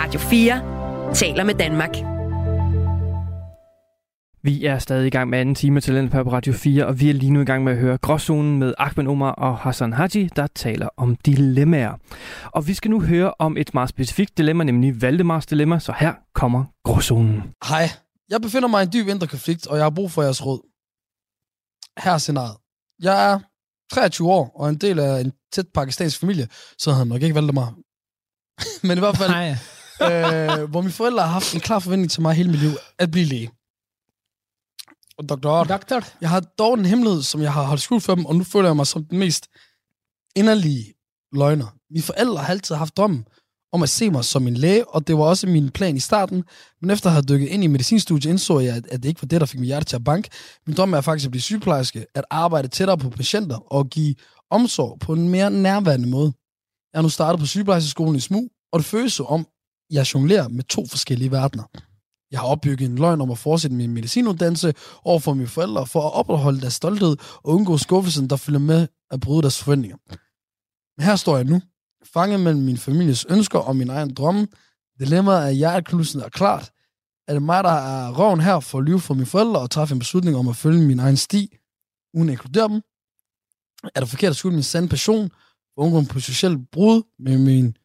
[0.00, 2.13] Radio 4 taler med Danmark.
[4.44, 7.14] Vi er stadig i gang med anden time til på Radio 4, og vi er
[7.14, 10.46] lige nu i gang med at høre Gråzonen med Ahmed Omar og Hassan Haji, der
[10.46, 11.94] taler om dilemmaer.
[12.44, 16.14] Og vi skal nu høre om et meget specifikt dilemma, nemlig Valdemars dilemma, så her
[16.34, 17.42] kommer Gråzonen.
[17.68, 17.88] Hej.
[18.28, 20.60] Jeg befinder mig i en dyb indre konflikt, og jeg har brug for jeres råd.
[22.04, 22.56] Her er scenariet.
[23.02, 23.38] Jeg er
[23.92, 27.34] 23 år, og en del af en tæt pakistansk familie, så havde han nok ikke
[27.34, 27.74] Valdemar.
[28.86, 29.50] Men i hvert fald, Nej,
[30.02, 33.10] øh, hvor mine forældre har haft en klar forventning til mig hele mit liv, at
[33.10, 33.50] blive læge.
[35.18, 35.64] Odd, doktor.
[36.20, 38.68] jeg har dog en hemmelighed, som jeg har holdt skjult for dem, og nu føler
[38.68, 39.46] jeg mig som den mest
[40.36, 40.94] inderlige
[41.32, 41.66] løgner.
[41.90, 43.24] Mine forældre har altid haft drømmen
[43.72, 46.44] om at se mig som en læge, og det var også min plan i starten.
[46.80, 49.40] Men efter at have dykket ind i medicinstudiet, indså jeg, at det ikke var det,
[49.40, 50.30] der fik mit hjerte til at banke.
[50.66, 54.14] Min drøm er faktisk at blive sygeplejerske, at arbejde tættere på patienter og give
[54.50, 56.32] omsorg på en mere nærværende måde.
[56.92, 59.46] Jeg er nu startet på sygeplejerskeskolen i Smug, og det føles som om,
[59.90, 61.64] jeg jonglerer med to forskellige verdener.
[62.34, 66.06] Jeg har opbygget en løgn om at fortsætte min medicinuddannelse over for mine forældre, for
[66.06, 69.96] at opretholde deres stolthed og undgå skuffelsen, der følger med at bryde deres forventninger.
[70.96, 71.60] Men her står jeg nu,
[72.14, 74.48] fanget mellem min families ønsker og min egen drømme.
[75.00, 76.72] Dilemmaet er hjerteknusende er klart.
[77.28, 79.92] Er det mig, der er røven her for at lyve for mine forældre og træffe
[79.92, 81.56] en beslutning om at følge min egen sti,
[82.14, 82.82] uden at inkludere dem?
[83.94, 85.30] Er det forkert at skjule min sande passion
[85.74, 87.76] for at undgå en potentiel brud med min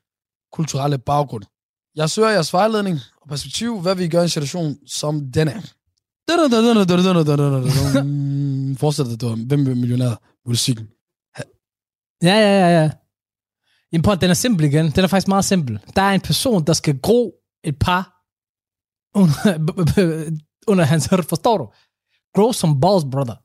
[0.51, 1.43] kulturelle baggrund?
[1.95, 2.99] Jeg søger jeres vejledning
[3.30, 5.63] perspektiv, hvad vi gør i en situation som denne.
[8.78, 10.88] Forestil dig, du hvem vil millionær musikken.
[12.24, 12.89] Ja, ja, ja, ja.
[13.92, 14.92] Jamen prøv, den er simpel igen.
[14.92, 15.80] Den er faktisk meget simpel.
[15.96, 18.20] Der er en person, der skal gro et par
[19.15, 19.34] under,
[20.72, 21.65] under hans hætte, forstår du?
[22.36, 23.36] Grow some balls, brother.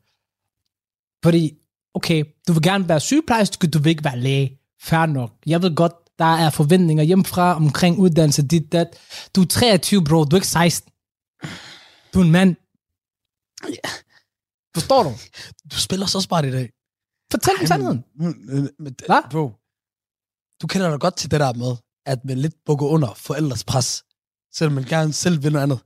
[1.25, 1.53] Fordi,
[1.95, 4.59] okay, du vil gerne være sygeplejerske, du vil ikke være læge.
[4.83, 5.31] Fair nok.
[5.47, 8.89] Jeg ved godt, der er forventninger hjemmefra omkring uddannelse, dit, dat.
[9.37, 10.93] Du er 23, bro, du er ikke 16.
[12.15, 12.57] Du er en mand.
[14.75, 15.13] Forstår du?
[15.73, 16.71] Du spiller så smart i dag.
[17.31, 18.05] Fortæl dem sandheden.
[19.07, 19.31] Hvad?
[19.31, 19.53] Bro,
[20.63, 24.05] du kender dig godt til det der med, at man lidt bukker under forældres pres,
[24.53, 25.81] selvom man gerne selv vil noget andet.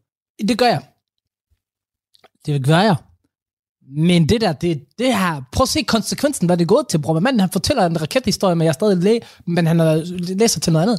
[0.49, 0.93] Det gør jeg.
[2.47, 2.97] Det gør jeg.
[3.97, 6.99] Men det der, det, det her, prøv at se konsekvensen, hvad det er gået til,
[6.99, 7.21] bror.
[7.21, 9.95] Manden, han fortæller en rakethistorie, men jeg er stadig læge, men han er,
[10.37, 10.99] læser til noget andet.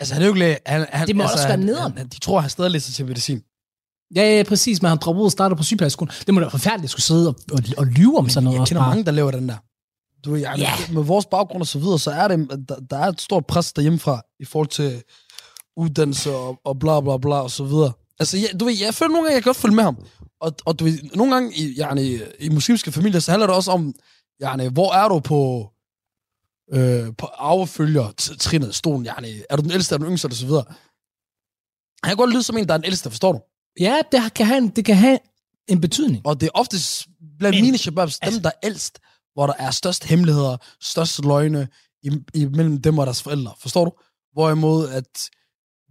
[0.00, 0.56] Altså, han er jo ikke læge.
[0.66, 1.98] Han, han, Det må altså, også være han, nederen.
[1.98, 3.42] han, De tror, han stadig læser til medicin.
[4.16, 6.12] Ja, ja, præcis, men han dropper ud og starter på sygeplejeskolen.
[6.26, 8.54] Det må da være forfærdeligt at skulle sidde og, og, og lyve om sådan noget.
[8.54, 8.90] Jeg også kender bare.
[8.90, 9.56] mange, der laver den der.
[10.24, 10.72] Du, ved, jeg, Ja.
[10.92, 13.72] Med vores baggrund og så videre, så er det, der, der er et stort pres
[13.72, 15.02] derhjemmefra i forhold til
[15.76, 17.92] uddannelse og, og bla bla bla og så videre.
[18.20, 19.96] Altså, jeg, du ved, jeg føler nogle gange, jeg kan godt følge med ham.
[20.40, 23.70] Og, og du ved, nogle gange i, yani, i muslimske familier, så handler det også
[23.70, 23.94] om,
[24.42, 25.70] yani, hvor er du på,
[26.72, 30.32] øh, på arvefølger trinnet, stolen, yani, er du den ældste, er du den yngste, og
[30.32, 30.64] så videre.
[32.04, 33.40] Han kan godt lyde som en, der er den ældste, forstår du?
[33.80, 35.18] Ja, det kan, have, en- det kan have
[35.68, 36.26] en betydning.
[36.26, 38.98] Og det er oftest blandt Men, mine shababs, dem altså- der er ældst,
[39.34, 41.68] hvor der er størst hemmeligheder, størst løgne
[42.34, 43.54] imellem dem og deres forældre.
[43.60, 43.92] Forstår du?
[44.32, 45.30] Hvorimod at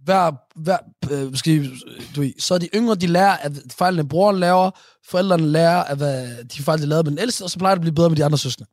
[0.04, 0.78] hver, hver
[1.10, 1.70] øh, måske,
[2.16, 4.70] du ved, så er de yngre, de lærer, at fejlene broren laver,
[5.10, 7.78] forældrene lærer, at hvad de fejl, de lavede med den ældste, og så plejer det
[7.78, 8.68] at blive bedre med de andre søskende.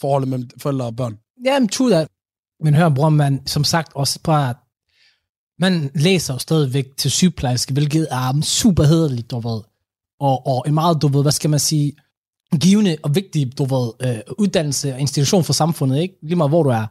[0.00, 1.18] Forholdet mellem forældre og børn.
[1.44, 2.08] Jamen, true that.
[2.60, 4.54] Men hør, bror, man, som sagt også bare,
[5.58, 9.60] man læser jo stadigvæk til sygeplejerske, hvilket er super hederligt, du ved.
[10.20, 11.92] Og, og en meget, du ved, hvad skal man sige,
[12.60, 16.14] givende og vigtig, du ved, øh, uddannelse og institution for samfundet, ikke?
[16.22, 16.86] Lige meget hvor du er.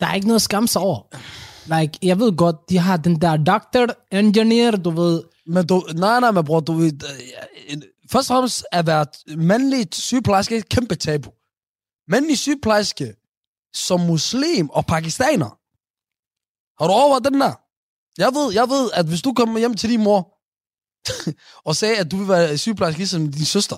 [0.00, 1.02] Der er ikke noget at skamme sig over.
[1.66, 6.20] Like, jeg ved godt, de har den der doctor, engineer, du ved, Men du, nej,
[6.20, 7.76] nej, men bror, du ved, øh,
[8.10, 9.06] først og fremmest at være
[9.36, 11.30] mandlig sygeplejerske et kæmpe tabu.
[12.08, 13.14] Mandlig sygeplejerske
[13.74, 15.50] som muslim og pakistaner.
[16.82, 17.52] Har du overvejet den der?
[18.18, 20.36] Jeg ved, jeg ved, at hvis du kommer hjem til din mor,
[21.68, 23.76] og sagde, at du vil være sygeplejerske ligesom din søster,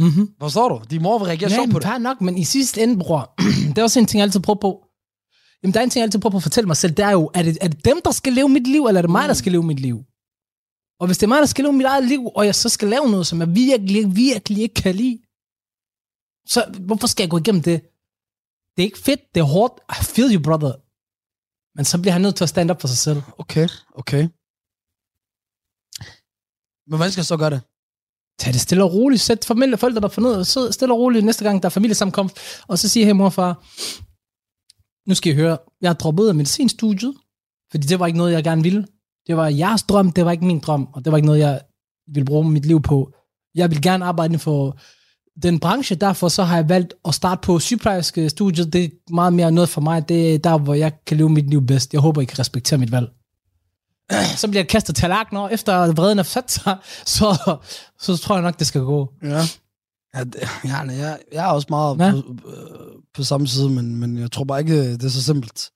[0.00, 0.28] Mm-hmm.
[0.40, 0.84] forstår du?
[0.90, 1.86] Din mor vil reagere Ja, sjovt på det.
[1.88, 3.34] fair nok, men i sidste ende, bror,
[3.68, 4.84] det er også en ting, jeg altid prøver på.
[5.62, 7.30] Jamen, der er en ting, jeg altid prøver at fortælle mig selv, det er jo,
[7.34, 9.34] er det, er det dem, der skal leve mit liv, eller er det mig, der
[9.34, 9.98] skal leve mit liv?
[11.00, 12.88] Og hvis det er mig, der skal leve mit eget liv, og jeg så skal
[12.88, 15.18] lave noget, som jeg virkelig, virkelig ikke kan lide,
[16.52, 17.78] så hvorfor skal jeg gå igennem det?
[18.72, 19.74] Det er ikke fedt, det er hårdt.
[19.98, 20.72] I feel you, brother.
[21.76, 23.20] Men så bliver han nødt til at stand up for sig selv.
[23.42, 23.68] Okay,
[24.00, 24.22] okay.
[26.88, 27.62] Men hvordan skal jeg så gøre det?
[28.40, 29.22] Tag det stille og roligt.
[29.22, 30.46] Sæt familie forældre, der får noget.
[30.46, 32.34] Så stille og roligt næste gang, der er familiesammenkomst.
[32.68, 33.52] Og så siger hey mor og far,
[35.06, 37.14] nu skal I høre, jeg har droppet ud af medicinstudiet,
[37.70, 38.86] fordi det var ikke noget, jeg gerne ville.
[39.26, 41.60] Det var jeres drøm, det var ikke min drøm, og det var ikke noget, jeg
[42.06, 43.12] ville bruge mit liv på.
[43.54, 44.78] Jeg vil gerne arbejde inden for
[45.42, 48.72] den branche, derfor så har jeg valgt at starte på sygeplejerske studiet.
[48.72, 50.08] Det er meget mere noget for mig.
[50.08, 51.92] Det er der, hvor jeg kan leve mit liv bedst.
[51.92, 53.08] Jeg håber, I kan respektere mit valg.
[54.40, 56.76] Så bliver jeg kastet tallerkener, efter vreden er sat sig,
[57.06, 57.56] så,
[58.00, 59.12] så tror jeg nok, det skal gå.
[59.22, 59.42] Ja.
[60.14, 60.34] Ja, det,
[60.64, 62.10] ja jeg, jeg er også meget Ja.
[62.12, 65.70] på, øh, på samme side, men, men jeg tror bare ikke, det er så simpelt.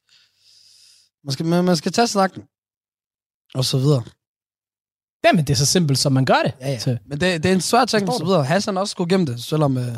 [1.24, 2.43] Man skal, man, man skal tage snakken.
[3.55, 4.03] Og så videre.
[5.24, 6.53] Jamen, det er så simpelt, som man gør det.
[6.61, 6.78] Ja, ja.
[6.78, 6.99] Til.
[7.07, 8.45] Men det, det er en svær ting, og så videre.
[8.45, 9.76] Hassan også skulle gennem det, selvom...
[9.78, 9.97] Øh,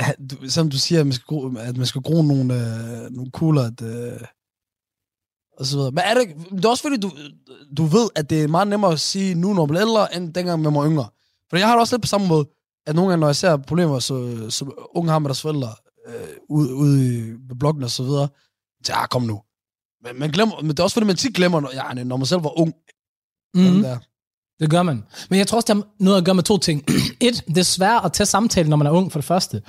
[0.00, 3.10] ja, du, selvom du siger, at man skal gro, at man skal gro nogle, øh,
[3.10, 4.20] nogle kugler, at, øh,
[5.58, 5.90] og så videre.
[5.90, 7.10] Men er det, det er også fordi, du,
[7.76, 10.34] du ved, at det er meget nemmere at sige nu, når man bliver ældre, end
[10.34, 11.08] dengang man var yngre.
[11.50, 12.44] For jeg har det også lidt på samme måde,
[12.86, 15.68] at nogle gange, når jeg ser problemer, så, så unge har med deres forældre,
[16.06, 18.28] øh, ude, ude i ved blokken og så videre,
[18.84, 19.42] så ja, kom nu.
[20.04, 22.26] Men, man glemmer, men det er også fordi, man tit glemmer, når, ja, når man
[22.26, 22.74] selv var ung.
[23.54, 23.82] Mm.
[23.82, 23.98] Der.
[24.60, 25.04] Det gør man.
[25.30, 26.84] Men jeg tror også, det har noget at gøre med to ting.
[27.26, 29.62] Et, det er svært at tage samtalen, når man er ung, for det første.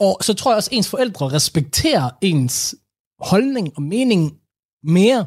[0.00, 2.74] Og så tror jeg også, at ens forældre respekterer ens
[3.18, 4.32] holdning og mening
[4.82, 5.26] mere,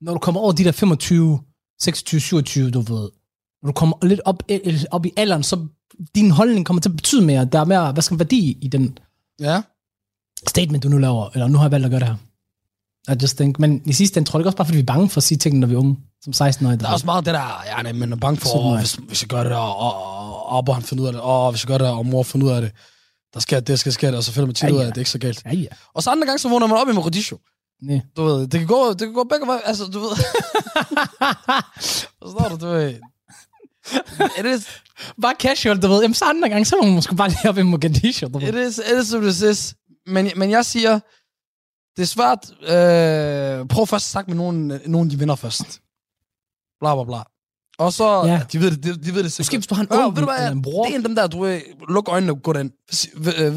[0.00, 1.40] når du kommer over de der 25,
[1.80, 3.10] 26, 27, du ved.
[3.62, 4.42] Når du kommer lidt op,
[4.90, 5.66] op i alderen, så
[6.14, 7.44] din holdning kommer til at betyde mere.
[7.44, 8.98] Der er mere, hvad skal man, værdi i den
[9.40, 9.62] Ja.
[10.46, 11.28] statement, du nu laver.
[11.34, 12.16] Eller nu har jeg valgt at gøre det her.
[13.14, 13.58] I just think.
[13.58, 15.22] Men i sidste ende tror jeg ikke også bare, fordi vi er bange for at
[15.22, 15.96] sige tingene, når vi er unge.
[16.22, 16.76] Som 16-årige.
[16.76, 19.22] Der er også meget det der, ja, nej, man er bange for, åh, hvis, hvis
[19.22, 21.78] jeg gør det der, og, og han finder ud af det, og hvis jeg gør
[21.78, 22.72] det der, og mor finder ud af det,
[23.34, 24.88] der sker det, skal ske det, og så finder man tit Ja, ud af, ja.
[24.88, 25.42] at det er ikke så galt.
[25.44, 25.66] Ja, ja.
[25.94, 27.36] Og så andre gange, så vågner man op i Mogadishu.
[27.82, 28.00] Nej.
[28.16, 30.10] Du ved, det kan gå, det kan gå begge veje, altså, du ved.
[32.22, 32.94] Forstår du, du ved.
[34.38, 34.66] It is,
[35.22, 36.00] bare casual, du ved.
[36.00, 38.48] Jamen, så andre gange, så må man måske bare lige op i Mogadishu, du ved.
[38.48, 39.74] it is, it is what it is.
[40.06, 40.98] Men, men jeg siger,
[41.96, 45.80] det er svært, øh, prøv først at snakke med nogen, nogen de vinder først.
[46.80, 47.22] Bla, bla, bla.
[47.78, 48.42] Og så, Ja.
[48.52, 49.38] de ved det, de, de ved det sikkert.
[49.38, 50.84] Måske hvis du har en onkel ved du hvad, eller en bror.
[50.84, 52.72] det er en af dem der, du ved, luk øjnene og gå den.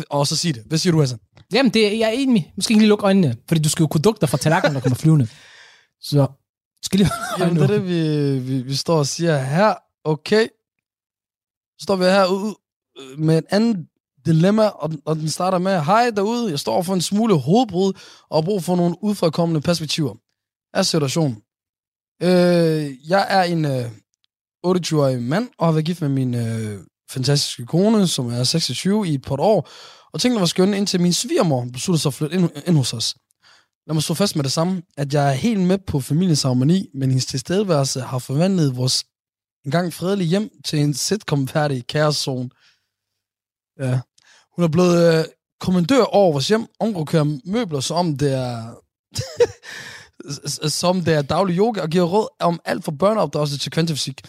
[0.10, 0.64] Og så sig det.
[0.66, 1.20] Hvad siger du, Hassan?
[1.54, 2.54] Jamen, det, er- jeg er enig.
[2.56, 4.82] Måske ikke lige lukke øjnene, fordi du skal jo kunne dugte dig fra tallerkenen, der
[4.82, 5.28] kommer flyvende.
[6.02, 6.28] Så
[6.84, 9.74] skal lige Jamen, det er det, vi, vi, vi står og siger her.
[10.04, 10.48] Okay.
[11.82, 12.54] Så står vi her
[13.18, 13.88] med et andet
[14.26, 17.94] dilemma, og, den- og den starter med, hej derude, jeg står for en smule hovedbrud,
[18.30, 20.14] og har brug for nogle udfrakommende perspektiver.
[20.74, 21.36] Er situationen.
[22.24, 23.86] Øh, jeg er en øh,
[24.68, 26.80] 28-årig mand, og har været gift med min øh,
[27.12, 29.70] fantastiske kone, som er 26 i et par år,
[30.14, 33.16] og tingene var skønne, indtil min svigermor besluttede sig at flytte ind, ind hos os.
[33.88, 36.88] Lad mig slå fast med det samme, at jeg er helt med på familiens harmoni,
[36.94, 39.04] men hendes tilstedeværelse har forvandlet vores
[39.66, 42.50] engang fredelig hjem til en sitcom-færdig kaoszone.
[43.80, 44.00] Ja.
[44.56, 45.26] Hun er blevet øh,
[45.60, 48.76] kommandør over vores hjem, omgrupperer møbler, som om det er...
[50.70, 54.22] som det er daglig yoga, og giver råd om alt fra børneopdragelse til kvantefysik.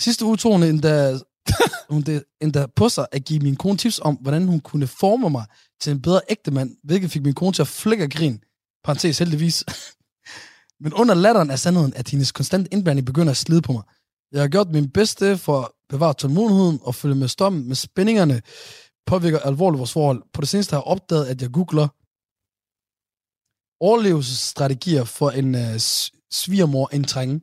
[0.00, 1.18] Sidste uge tog hun endda,
[1.90, 5.30] hun det, endda på sig at give min kone tips om, hvordan hun kunne forme
[5.30, 5.44] mig
[5.80, 8.40] til en bedre ægtemand, hvilket fik min kone til at flække og grin.
[8.84, 9.64] Parenthes heldigvis.
[10.82, 13.82] Men under latteren er sandheden, at hendes konstant indblanding begynder at slide på mig.
[14.36, 18.42] Jeg har gjort min bedste for at bevare tålmodigheden og følge med strømmen, med spændingerne
[19.06, 20.22] påvirker alvorligt vores forhold.
[20.32, 21.88] På det seneste har jeg opdaget, at jeg googler
[23.80, 25.76] overlevelsesstrategier for en uh,
[26.30, 27.40] svigermor indtrænge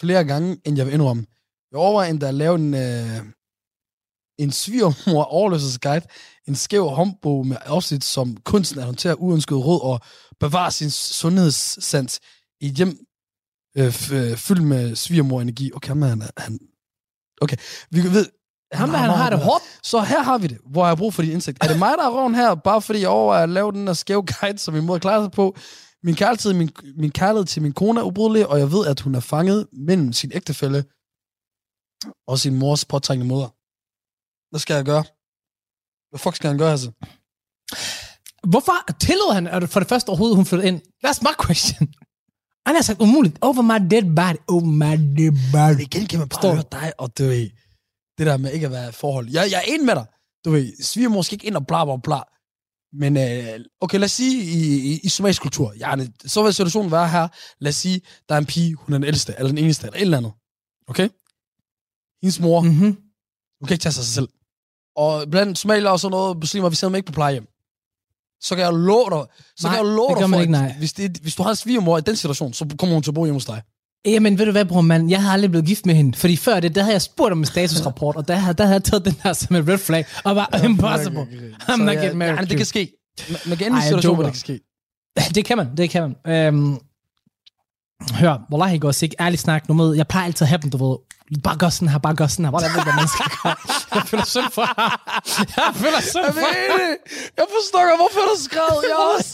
[0.00, 1.26] flere gange, end jeg vil indrømme.
[1.70, 3.26] Jeg overvejer endda at lave en, uh,
[4.38, 6.06] en svigermor overlevelsesguide,
[6.48, 10.00] en skæv håndbog med afsnit som kunsten at håndtere uønskede råd og
[10.40, 12.20] bevare sin sundhedssans
[12.60, 13.06] i hjem
[13.76, 15.70] øh, øh, fyldt med svigermor-energi.
[15.74, 16.58] Okay, ham han, han...
[17.40, 17.56] Okay,
[17.90, 18.26] vi ved...
[18.72, 19.64] Ham, han, han har det hårdt.
[19.82, 21.58] Så her har vi det, hvor jeg har brug for din indsigt.
[21.64, 23.94] Er det mig, der er roven her, bare fordi jeg overvejer at lave den her
[23.94, 25.56] skæve guide, som min mor klarer sig på?
[26.02, 29.14] Min kærlighed, min, min kærlighed til min kone er ubrydelig, og jeg ved, at hun
[29.14, 30.84] er fanget mellem sin ægtefælle
[32.28, 33.48] og sin mors påtrængende moder.
[34.50, 35.04] Hvad skal jeg gøre?
[36.10, 36.90] Hvad fuck skal han gøre, altså?
[38.52, 40.80] Hvorfor tillod han at for det første overhovedet, hun flyttede ind?
[41.06, 41.94] That's my question.
[42.66, 43.38] Han har sagt umuligt.
[43.40, 44.40] Over my dead body.
[44.48, 45.80] Over my dead body.
[45.80, 47.50] Igen kan man bare høre dig, og du ved,
[48.18, 49.28] det der med ikke at være forhold.
[49.30, 50.06] Jeg, jeg er enig med dig.
[50.44, 52.20] Du ved, sviger måske ikke ind og bla bla bla.
[52.92, 55.94] Men øh, okay, lad os sige, i, i, i somalisk kultur, ja,
[56.24, 57.28] så vil situationen være her,
[57.60, 59.96] lad os sige, der er en pige, hun er den ældste, eller den eneste, eller
[59.96, 60.32] et eller andet.
[60.88, 61.08] Okay?
[62.22, 62.68] Hendes mor, mm.
[62.68, 62.96] Mm-hmm.
[63.60, 64.28] hun kan ikke tage sig selv.
[64.96, 67.46] Og blandt somalier og sådan noget, muslimer, vi sidder med ikke på plejehjem.
[68.42, 69.22] Så kan jeg love dig,
[69.56, 70.74] så Nej, kan jeg love det dig for, ikke, at nej.
[70.78, 73.14] hvis, det, hvis du har en svigermor i den situation, så kommer hun til at
[73.14, 73.62] bo hjemme hos dig.
[74.06, 75.10] Jamen, ved du hvad, bror, man?
[75.10, 76.18] Jeg havde aldrig blevet gift med hende.
[76.18, 78.74] Fordi før det, der havde jeg spurgt om en statusrapport, og der, havde- der havde
[78.74, 81.22] jeg taget den her som en red flag, og var impossible.
[81.22, 82.36] I'm Så not ja, getting married.
[82.38, 82.92] Ja, det kan ske.
[83.30, 84.60] Man- Man kan ende i hvor det kan ske.
[85.34, 86.34] Det kan man, det kan man.
[86.36, 86.78] Øhm,
[88.10, 90.78] hør, Wallahi går ikke ærligt snak nu med, jeg plejer altid at have dem, du
[90.86, 90.96] ved,
[91.44, 93.56] bare gør sådan her, bare gør sådan her, hvordan ved jeg, man skal gøre?
[93.94, 94.92] Jeg føler synd for ham.
[95.56, 96.80] Jeg føler synd for ham.
[97.40, 98.70] Jeg forstår godt, hvorfor du skrev.
[98.90, 99.32] Jeg også.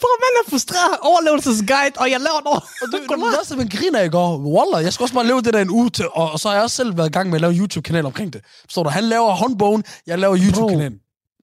[0.00, 2.62] Bror, man er frustreret overlevelsesguide, og jeg laver noget.
[2.82, 2.96] Og du,
[3.30, 4.28] du også, at man griner i går.
[4.54, 6.54] Wallah, jeg skal også bare leve det der en uge til, og, og så har
[6.54, 8.40] jeg også selv været i gang med at lave YouTube-kanal omkring det.
[8.64, 8.90] Forstår du?
[8.90, 10.98] Han laver håndbogen, jeg laver YouTube-kanalen.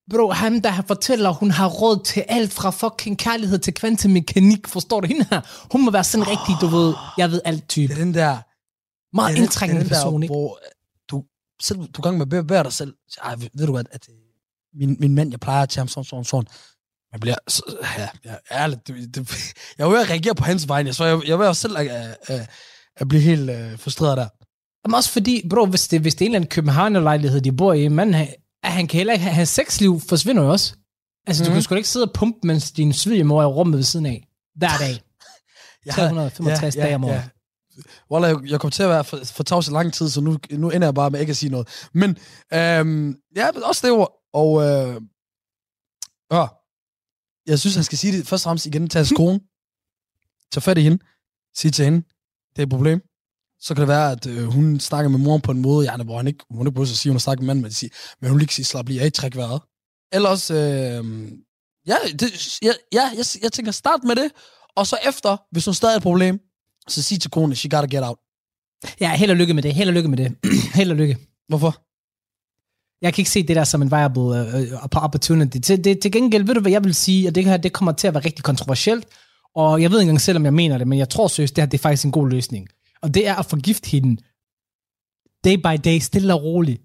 [0.10, 4.68] Bro, ham der fortæller, hun har råd til alt fra fucking kærlighed til kvantemekanik.
[4.68, 5.42] Forstår du hende her?
[5.72, 6.32] Hun må være sådan oh.
[6.32, 7.94] rigtig, du ved, jeg ved alt type.
[7.94, 8.38] Det er den der...
[9.16, 10.34] Meget den- indtrængende er den person, der, ikke?
[10.34, 10.60] Hvor
[11.12, 11.24] du,
[11.62, 12.94] selv, du gang med at bevæge dig selv.
[13.24, 14.16] Ej, ved, du hvad, at øh,
[14.80, 16.48] min, min mand, jeg plejer til ham sådan, sådan, sådan.
[17.12, 17.62] Jeg bliver, så,
[17.98, 19.30] ja, ja, ærligt, det, det,
[19.78, 21.78] jeg er ved at reagere på hans vegne, så jeg, jeg er ved også selv
[21.78, 22.50] at, at, at,
[22.96, 24.28] at blive helt uh, frustreret der.
[24.86, 27.74] Jamen også fordi, bro, hvis det, hvis det er en eller anden københavnerlejlighed, de bor
[27.74, 28.28] i, man,
[28.64, 30.76] han, han kan heller ikke hans sexliv forsvinder jo også.
[31.28, 31.46] Altså, mm.
[31.46, 31.56] du Mhm.
[31.56, 34.06] kan sgu da ikke sidde og pumpe, mens din svigermor er i rummet ved siden
[34.06, 34.28] af.
[34.56, 35.02] Hver dag.
[35.86, 37.30] Jeg 365 dage om året.
[38.12, 40.38] Wallah, jeg, jeg kom til at være for, for tavs i lang tid, så nu,
[40.52, 41.68] nu ender jeg bare med ikke at sige noget.
[41.94, 42.10] Men
[42.54, 44.14] øhm, ja, også det ord.
[44.34, 45.02] Og øh,
[46.32, 46.46] ja,
[47.48, 49.40] jeg synes, han skal sige det først og fremmest igen til hans kone.
[50.52, 51.00] Tag fat i hende.
[51.56, 51.98] Sig til hende,
[52.56, 53.02] det er et problem.
[53.62, 56.18] Så kan det være, at øh, hun snakker med moren på en måde, ja, hvor
[56.18, 57.90] han ikke, hun ikke burde sige, at hun har snakket med manden, men, sige,
[58.22, 59.62] men hun lige kan sige, slap lige af, træk vejret.
[60.14, 60.58] Ellers, øh,
[61.88, 64.32] ja, det, ja, ja jeg, jeg tænker, start med det,
[64.76, 66.40] og så efter, hvis hun stadig er et problem,
[66.88, 68.18] så sig til konen, she gotta get out.
[69.00, 69.74] Ja, held og lykke med det.
[69.74, 70.36] Held og lykke med det.
[70.78, 71.18] held og lykke.
[71.48, 71.82] Hvorfor?
[73.02, 75.58] Jeg kan ikke se det der som en viable uh, opportunity.
[75.60, 77.92] Til, det, til gengæld, ved du hvad jeg vil sige, at det her det kommer
[77.92, 79.06] til at være rigtig kontroversielt,
[79.56, 81.62] og jeg ved ikke engang selv, om jeg mener det, men jeg tror seriøst, det
[81.62, 82.68] her det er faktisk en god løsning.
[83.02, 84.22] Og det er at forgifte hende
[85.44, 86.82] day by day, stille og roligt.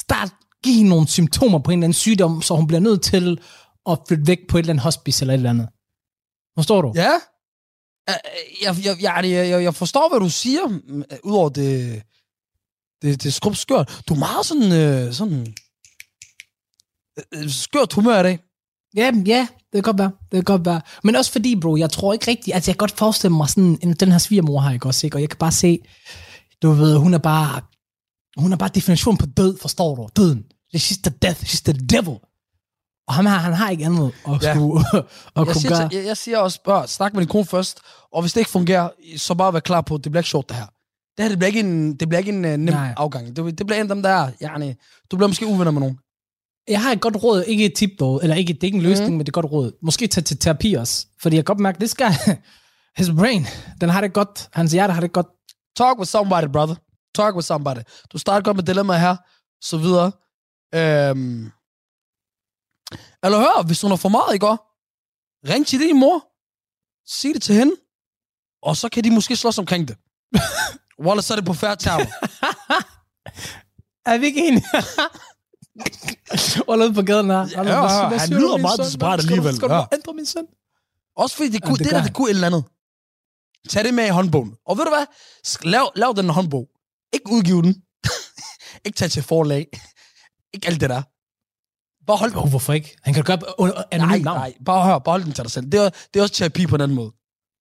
[0.00, 0.30] Start,
[0.64, 3.40] giv hende nogle symptomer på en eller anden sygdom, så hun bliver nødt til
[3.90, 5.68] at flytte væk på et eller andet hospice eller et eller andet.
[6.58, 6.92] Forstår du?
[6.94, 7.12] Ja.
[8.62, 10.80] Jeg, jeg, jeg, jeg, jeg, forstår, hvad du siger,
[11.24, 12.02] udover det,
[13.02, 14.02] det, det skrub skørt.
[14.08, 15.40] Du er meget sådan, øh, sådan
[17.18, 18.38] øh, øh skørt humør i dag.
[18.96, 20.10] Ja, ja, det kan godt være.
[20.22, 20.80] Det kan godt være.
[21.04, 23.78] Men også fordi, bro, jeg tror ikke rigtigt, altså jeg kan godt forestille mig sådan,
[23.82, 25.16] en, den her svigermor har jeg også, ikke?
[25.16, 25.78] Og jeg kan bare se,
[26.62, 27.60] du ved, hun er bare,
[28.36, 30.08] hun er bare definition på død, forstår du?
[30.16, 30.44] Døden.
[30.76, 32.18] She's the death, she's the devil.
[33.08, 34.54] Og ham her, han har ikke andet at, Ja.
[34.54, 35.04] skulle, at
[35.36, 35.88] Jeg kunne siger, gøre.
[35.88, 37.78] til, jeg, jeg siger også, bare snak med din kone først,
[38.12, 40.48] og hvis det ikke fungerer, så bare vær klar på, at det bliver ikke sjovt,
[40.48, 40.66] det her.
[41.16, 42.60] Det her, det bliver ikke en, det bliver ikke en uh, nem.
[42.60, 42.94] Nej.
[42.96, 43.36] afgang.
[43.36, 44.74] Det, det bliver en af dem, der er, yani,
[45.10, 45.98] du bliver måske uvenner med nogen.
[46.68, 48.82] Jeg har et godt råd, ikke et tip dog, eller ikke, det er ikke en
[48.82, 49.12] løsning, Mhm.
[49.12, 49.16] mm.
[49.16, 49.72] men det er et godt råd.
[49.82, 51.06] Måske tage til terapi også.
[51.22, 52.12] Fordi jeg kan godt mærke, this guy,
[52.98, 53.46] his brain,
[53.80, 54.48] den har det godt.
[54.52, 55.26] Hans hjerte har det godt.
[55.76, 56.74] Talk with somebody, brother.
[57.14, 57.78] Talk with somebody.
[58.12, 59.16] Du starter godt med dilemma her,
[59.60, 60.12] så videre.
[60.74, 61.50] Øhm.
[63.24, 64.56] Eller hør, hvis hun har for meget i går,
[65.52, 66.26] ring til din mor,
[67.20, 67.72] sig det til hende,
[68.62, 69.96] og så kan de måske slås omkring det.
[71.04, 72.04] Wallah, så er det på færre termer.
[74.06, 74.64] Er vi ikke enige?
[76.68, 77.36] Hold ud på gaden her.
[77.36, 79.84] Ja, ja, han du, lyder meget desperat Skal du- alligevel, Skal du ja.
[79.92, 80.46] ændre min søn?
[81.16, 82.08] Også fordi det, Ja, kunne, det det, gør der, han.
[82.08, 82.64] det kunne et eller andet.
[83.68, 84.54] Tag det med i håndbogen.
[84.66, 85.06] Og ved du hvad?
[85.70, 86.68] Lav, lav den håndbog.
[87.12, 87.82] Ikke udgive den.
[88.86, 89.66] ikke tage til forlag.
[90.54, 91.02] ikke alt det der.
[92.06, 92.96] Bare hold Oh, hvorfor ikke?
[93.02, 94.38] Han kan gøre under Nej, anonym navn.
[94.38, 95.66] nej, bare hør, bare hold den til dig selv.
[95.66, 97.12] Det er, det er også terapi på en anden måde.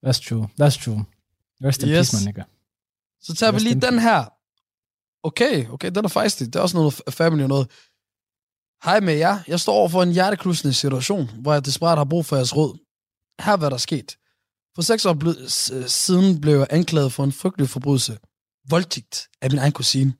[0.05, 0.49] That's true.
[0.61, 1.05] That's true.
[1.63, 1.95] Rest in Yes.
[2.11, 2.43] peace, my nigga.
[3.21, 4.25] Så tager vi Rest lige in den her.
[5.23, 6.47] Okay, okay, den er faktisk det.
[6.53, 7.67] Det er også noget family og noget.
[8.83, 9.39] Hej med jer.
[9.47, 12.77] Jeg står over for en hjerteklusende situation, hvor jeg desperat har brug for jeres råd.
[13.45, 14.17] Her er, hvad der er sket.
[14.75, 18.17] For seks år ble- øh, siden blev jeg anklaget for en frygtelig forbrydelse.
[18.69, 20.13] Voldtægt af min egen kusine.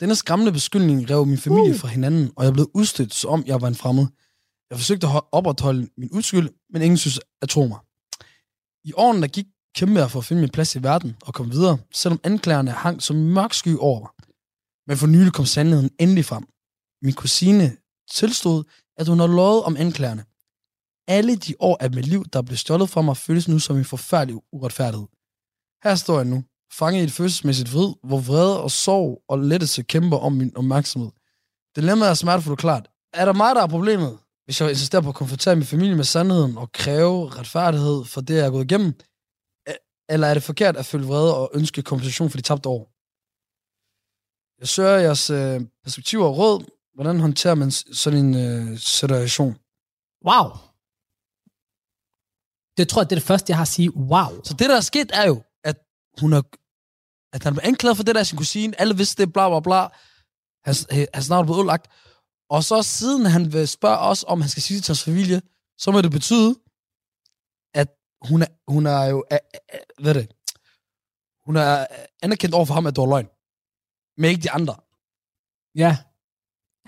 [0.00, 3.60] Denne skræmmende beskyldning rev min familie fra hinanden, og jeg blev udstødt, som om jeg
[3.60, 4.06] var en fremmed.
[4.70, 7.78] Jeg forsøgte at ho- opretholde min uskyld, men ingen synes at tro mig.
[8.84, 11.52] I årene, der gik, kæmpede jeg for at finde min plads i verden og komme
[11.52, 14.10] videre, selvom anklagerne hang som mørk sky over mig.
[14.86, 16.44] Men for nylig kom sandheden endelig frem.
[17.02, 17.76] Min kusine
[18.12, 18.64] tilstod,
[18.96, 20.24] at hun har lovet om anklagerne.
[21.08, 23.84] Alle de år af mit liv, der blev stjålet fra mig, føles nu som en
[23.84, 25.06] forfærdelig uretfærdighed.
[25.84, 29.82] Her står jeg nu, fanget i et følelsesmæssigt vrid, hvor vrede og sorg og lettelse
[29.82, 31.10] kæmper om min opmærksomhed.
[31.76, 32.90] Dilemmaet er smertefuldt klart.
[33.12, 34.18] Er der mig, der er problemet?
[34.44, 38.34] Hvis jeg insisterer på at konfrontere min familie med sandheden og kræve retfærdighed for det,
[38.34, 38.94] jeg er gået igennem,
[40.08, 42.92] eller er det forkert at føle vrede og ønske kompensation for de tabte år?
[44.60, 46.64] Jeg søger jeres øh, perspektiver og råd.
[46.94, 49.52] Hvordan håndterer man sådan en øh, situation?
[50.28, 50.46] Wow.
[52.76, 53.96] Det tror jeg, det er det første, jeg har at sige.
[53.96, 54.30] Wow.
[54.44, 55.78] Så det, der er sket, er jo, at
[56.20, 56.42] hun er,
[57.32, 58.80] at han blev anklaget for det der sin kusine.
[58.80, 59.80] Alle vidste det, bla bla bla.
[60.64, 60.74] Han,
[61.14, 61.86] han snart blevet udlagt.
[62.50, 65.42] Og så siden han vil spørge os, om han skal sige det til hans familie,
[65.78, 66.50] så må det betyde,
[67.74, 67.88] at
[68.28, 70.28] hun er, hun er jo, er, er, hvad er det,
[71.46, 71.86] hun er
[72.22, 73.28] anerkendt over for ham, at du har løgn.
[74.16, 74.76] Men ikke de andre.
[75.74, 75.98] Ja.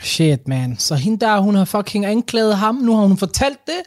[0.01, 0.79] Shit, man.
[0.79, 2.75] Så hende der, hun har fucking anklaget ham.
[2.75, 3.83] Nu har hun fortalt det.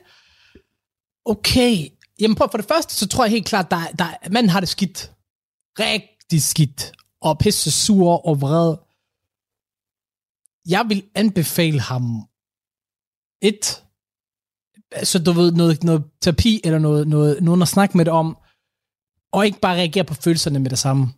[1.25, 1.87] Okay.
[2.19, 4.69] Jamen på, for det første, så tror jeg helt klart, der, der, manden har det
[4.69, 5.11] skidt.
[5.79, 6.91] Rigtig skidt.
[7.21, 8.75] Og pisse sur og vred.
[10.69, 12.27] Jeg vil anbefale ham
[13.41, 13.83] et,
[15.03, 18.37] så du ved, noget, noget terapi, eller noget, noget, nogen at snakke med det om,
[19.31, 21.13] og ikke bare reagere på følelserne med det samme.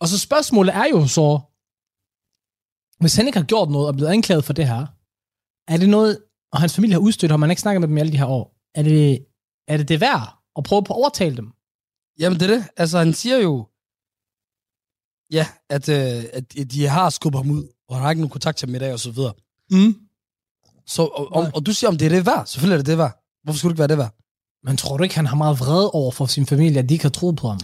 [0.00, 1.40] Og så spørgsmålet er jo så,
[3.04, 4.86] hvis han ikke har gjort noget og blevet anklaget for det her,
[5.72, 8.00] er det noget, og hans familie har udstødt ham, man ikke snakket med dem i
[8.00, 8.44] alle de her år,
[8.74, 9.26] er det
[9.68, 11.48] er det, det værd at prøve på at overtale dem?
[12.18, 12.64] Jamen det er det.
[12.76, 13.68] Altså han siger jo,
[15.30, 18.56] ja, at, øh, at de har skubbet ham ud, og han har ikke nogen kontakt
[18.58, 19.34] til ham i dag, og så videre.
[19.70, 19.94] Mm.
[20.86, 22.46] Så, og, og, og, du siger, om det er det værd.
[22.46, 23.14] Selvfølgelig er det det værd.
[23.42, 24.14] Hvorfor skulle det ikke være det værd?
[24.66, 27.04] Men tror du ikke, han har meget vred over for sin familie, at de ikke
[27.04, 27.60] har troet på ham?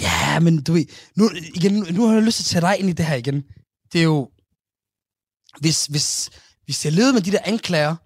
[0.00, 0.86] Ja, men du ved,
[1.16, 3.16] nu, igen, nu, nu har jeg lyst til at tage dig ind i det her
[3.16, 3.44] igen.
[3.92, 4.30] Det er jo,
[5.58, 6.30] hvis, hvis,
[6.64, 7.96] hvis jeg levede med de der anklager,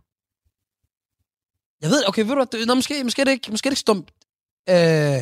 [1.83, 3.77] jeg ved, okay, ved du hvad, nå, måske, måske, er det ikke, måske er det
[3.77, 4.09] ikke stumt.
[4.69, 5.21] Øh,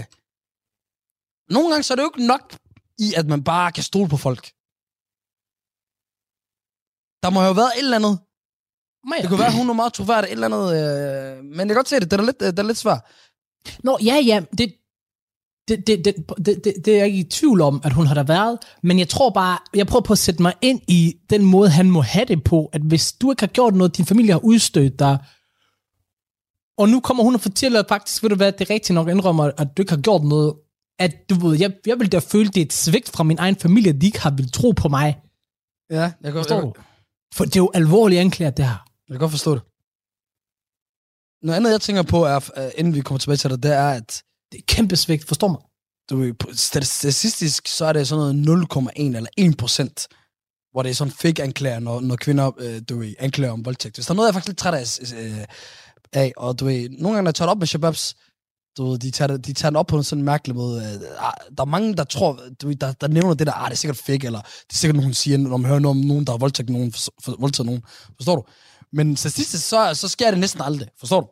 [1.55, 2.57] nogle gange så er det jo ikke nok
[2.99, 4.45] i, at man bare kan stole på folk.
[7.23, 8.17] Der må jo have været et eller andet.
[9.11, 10.67] Men, Det kunne være, at hun er meget troværdig, et eller andet.
[10.79, 13.03] Øh, men jeg kan godt se det, det er lidt, det er lidt svært.
[13.85, 14.77] Nå, ja, ja, det,
[15.69, 16.15] det, det, det,
[16.47, 18.99] det, det, det er jeg ikke i tvivl om, at hun har der været, men
[18.99, 22.01] jeg tror bare, jeg prøver på at sætte mig ind i den måde, han må
[22.01, 25.19] have det på, at hvis du ikke har gjort noget, din familie har udstødt dig,
[26.79, 29.09] og nu kommer hun og fortæller, at faktisk, ved du hvad, det er rigtigt nok
[29.09, 30.55] indrømmer, at du ikke har gjort noget,
[30.99, 33.57] at du ved, jeg, jeg vil da føle, det er et svigt fra min egen
[33.57, 35.21] familie, at de ikke har vil tro på mig.
[35.91, 36.73] Ja, jeg kan, Forstår jeg, du?
[37.35, 38.87] For det er jo alvorligt anklager, det her.
[39.09, 39.63] jeg kan godt forstå det.
[41.43, 44.23] Noget andet, jeg tænker på, er, inden vi kommer tilbage til det, det er, at
[44.53, 45.61] det er kæmpe svigt, forstår mig.
[46.11, 50.09] du, ved, statistisk, så er det sådan noget 0,1 eller 1 procent,
[50.73, 53.97] hvor det er sådan fake anklager, når, når kvinder øh, du ved, anklager om voldtægt.
[53.97, 55.45] Hvis der er noget, jeg er faktisk lidt træt af, øh,
[56.13, 58.15] af og du ved, nogle gange, når jeg tager det op med shababs,
[58.77, 60.83] du ved, de tager, de tager den op på en sådan mærkelig måde.
[61.19, 63.73] Ah, der er mange, der tror, du ved, der, der nævner det der, ah, det
[63.73, 66.25] er sikkert fake, eller det er sikkert, nogen siger, når man hører noget om nogen,
[66.27, 67.83] der har voldtaget nogen, for, for, voldtaget nogen.
[68.17, 68.43] Forstår du?
[68.93, 70.89] Men statistisk, så, så sker det næsten aldrig.
[71.01, 71.27] Forstår du?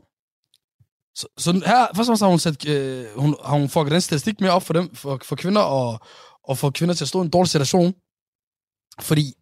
[1.14, 4.00] Så, så her, først og fremmest har hun, sat, øh, hun, har hun fået den
[4.00, 6.00] statistik mere op for dem, for, for kvinder, og,
[6.48, 7.94] og for kvinder til at stå i en dårlig situation.
[9.00, 9.34] Fordi,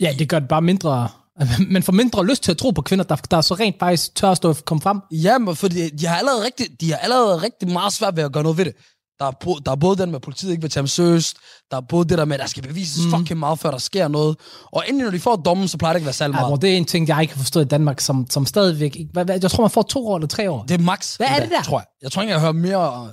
[0.00, 1.08] Ja, det gør det bare mindre...
[1.74, 4.30] Man får mindre lyst til at tro på kvinder, der, der så rent faktisk tør
[4.30, 5.00] at stå og komme frem.
[5.10, 8.32] ja, men fordi de har allerede rigtig, de har allerede rigtig meget svært ved at
[8.32, 8.74] gøre noget ved det.
[9.18, 11.36] Der er, bo, der er både den med, at politiet ikke vil tage dem seriøst.
[11.70, 13.10] Der er både det der med, at der skal bevises Mm.
[13.10, 14.36] fucking meget, før der sker noget.
[14.72, 16.50] Og endelig, når de får dommen, så plejer det ikke at være særlig Ja, meget.
[16.50, 18.96] hvor det er en ting, jeg ikke har forstået i Danmark, som, som stadigvæk...
[18.96, 20.62] ikke- Hvad, hvad, jeg tror, man får to år eller tre år.
[20.62, 21.16] Det er max.
[21.16, 21.62] Hvad er det der?
[21.62, 21.86] Tror jeg.
[22.02, 23.12] Jeg tror ikke, jeg hører mere.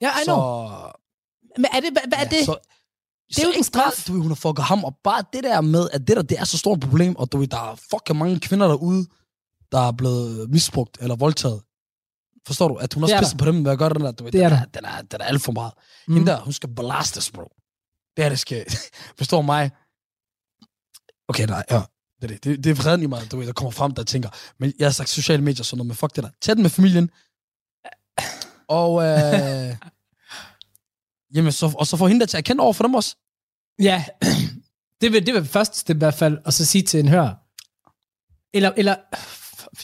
[0.00, 0.68] Ja, I så, know.
[1.56, 2.44] Men er det, hvad, hvad er det?
[2.44, 2.56] Så,
[3.28, 4.04] Det er jo ikke en straf.
[4.08, 6.44] Du hun har fucket ham, og bare det der med, at det der, det er
[6.44, 9.06] så stort et problem, og du der er fucking mange kvinder derude,
[9.72, 11.60] der er blevet misbrugt eller voldtaget.
[12.46, 12.74] Forstår du?
[12.74, 14.42] At hun også er pisser på dem ved at gøre den der, du ved, Det
[14.42, 15.72] er den, er, den, er, den er alt for meget.
[16.08, 16.14] Mm.
[16.14, 17.52] Hende der, hun skal belastes, bro.
[18.16, 18.64] Det er det skal,
[19.18, 19.70] forstår mig.
[21.28, 21.82] Okay, nej, ja.
[22.22, 22.44] Det er, det.
[22.44, 24.28] Det, det er vreden i mig, du ved, der kommer frem, der tænker,
[24.58, 26.30] men jeg har sagt sociale medier sådan noget, men fuck det der.
[26.40, 27.10] Tag den med familien.
[28.68, 29.76] Og, øh,
[31.34, 33.16] jamen, så, og så får hende der til at kende over for dem også.
[33.78, 34.04] Ja,
[35.00, 37.34] det vil, det vil først det i hvert fald, og så sige til en hør.
[38.54, 38.96] Eller, eller,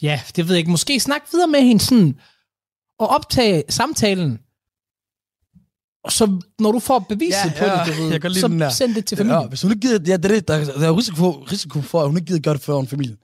[0.03, 2.21] ja, det ved jeg ikke, måske snak videre med hende sådan,
[2.99, 4.39] og optage samtalen.
[6.05, 8.49] Og så, når du får beviset Ja, på ja, det, du ved, jeg kan lide
[8.49, 8.71] den der.
[8.71, 9.41] så send det til familien.
[9.43, 11.81] Ja, hvis hun ikke gider, ja, det er det, der, der er risiko for, risiko
[11.81, 13.17] for, at hun ikke gider gøre det før en familie.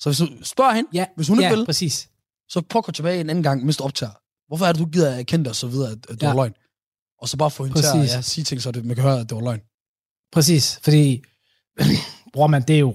[0.00, 2.08] Så hvis du spørger hende, Ja, hvis hun ikke ja, vil, præcis.
[2.48, 4.12] så prøv at tilbage en anden gang, mens du optager.
[4.48, 6.26] Hvorfor er det, du gider at erkende det og så videre, at, at det Ja.
[6.28, 6.52] var løgn?
[7.22, 8.10] Og så bare få hende til Præcis.
[8.10, 9.60] at ja, sige ting, så det, man kan høre, at det var løgn.
[10.32, 11.22] Præcis, fordi,
[12.32, 12.94] bror man, det er jo,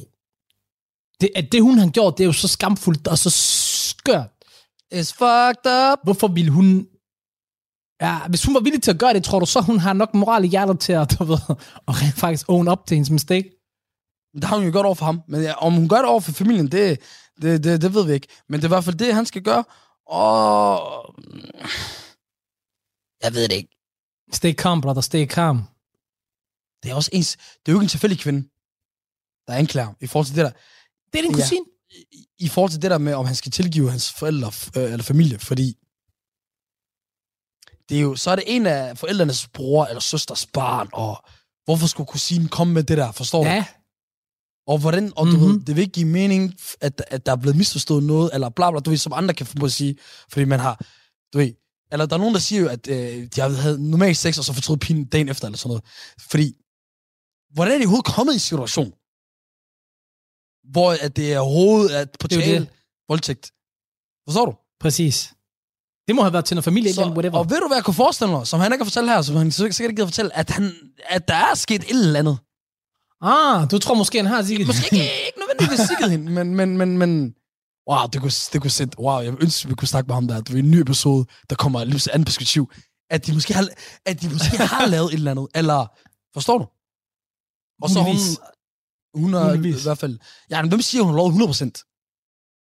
[1.21, 4.29] det, at det hun har gjort, det er jo så skamfuldt og så skørt.
[4.93, 5.99] It's fucked up.
[6.03, 6.87] Hvorfor ville hun,
[8.01, 10.13] ja, hvis hun var villig til at gøre det, tror du så, hun har nok
[10.13, 11.37] moral i hjertet til at, du ved,
[11.87, 13.49] at rent faktisk own up til hendes mistake?
[14.35, 15.21] Det har hun jo godt over for ham.
[15.27, 16.99] Men ja, om hun gør det over for familien, det,
[17.41, 18.27] det, det, det ved vi ikke.
[18.49, 19.63] Men det er i hvert fald det, han skal gøre.
[20.05, 20.79] Og...
[23.23, 23.75] Jeg ved det ikke.
[24.33, 25.57] Stay calm, brother, stay calm.
[26.83, 27.37] Det er også ens...
[27.37, 28.41] Det er jo ikke en tilfældig kvinde,
[29.47, 30.51] der er anklager i forhold til det der.
[31.13, 31.37] Det er din Ja.
[31.41, 31.65] kusine.
[32.39, 35.39] I, forhold til det der med, om han skal tilgive hans forældre øh, eller familie,
[35.39, 35.75] fordi
[37.89, 41.23] det er jo, så er det en af forældrenes bror eller søsters barn, og
[41.65, 43.49] hvorfor skulle kusinen komme med det der, forstår du?
[43.49, 43.65] Ja,
[44.67, 45.39] Og hvordan, og du Mhm.
[45.41, 45.53] mm-hmm.
[45.59, 48.71] ved, det vil ikke give mening, at, at der er blevet misforstået noget, eller bla
[48.71, 49.95] bla, du ved, som andre kan få på at sige,
[50.31, 50.85] fordi man har,
[51.33, 51.53] du ved,
[51.91, 54.43] eller der er nogen, der siger jo, at øh, de har havde normalt sex, og
[54.45, 55.83] så fortrydet pigen dagen efter, eller sådan noget.
[56.31, 56.55] Fordi,
[57.53, 58.93] hvordan er de overhovedet kommet i en situation,
[60.71, 62.69] hvor at det er overhovedet at på tale
[63.09, 63.51] voldtægt?
[64.27, 64.53] Forstår du?
[64.79, 65.33] præcis.
[66.07, 67.37] Det må have været til noget familie, Så, eller whatever.
[67.37, 69.35] og ved du, hvad jeg kunne forestille mig, som han ikke har fortalt her, som
[69.35, 70.71] han sikkert ikke gider fortælle, at, han,
[71.05, 72.37] at der er sket et eller andet.
[73.21, 74.67] Ah, du tror måske, han har sikkert...
[74.67, 77.35] Måske ikke, ikke nødvendigvis sikket hende, men, men, men, men...
[77.89, 78.99] Wow, det kunne, det kunne sætte...
[78.99, 80.41] Wow, jeg ønsker, vi kunne snakke med ham der.
[80.41, 82.71] Det var en ny episode, der kommer lige til anden perspektiv.
[83.09, 83.67] At de måske har,
[84.05, 85.47] at de måske har lavet et eller andet.
[85.55, 85.87] Eller,
[86.33, 86.65] forstår du?
[87.83, 88.15] Og så hun...
[89.15, 89.81] Hun Muligvis.
[89.81, 90.19] i hvert fald...
[90.49, 91.85] Ja, men hvem siger, hun har lovet 100%?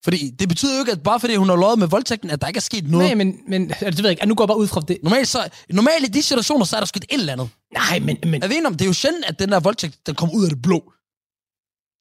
[0.03, 2.47] Fordi det betyder jo ikke, at bare fordi hun har lovet med voldtægten, at der
[2.47, 3.07] ikke er sket noget.
[3.07, 4.25] Nej, men, men altså, det ved jeg ikke.
[4.25, 4.97] Nu går jeg bare ud fra det.
[5.03, 7.49] Normalt, så, normalt i de situationer, så er der sket et eller andet.
[7.73, 10.07] Nej, men, men Er vi enige om, det er jo sjældent, at den der voldtægt,
[10.07, 10.93] den kommer ud af det blå.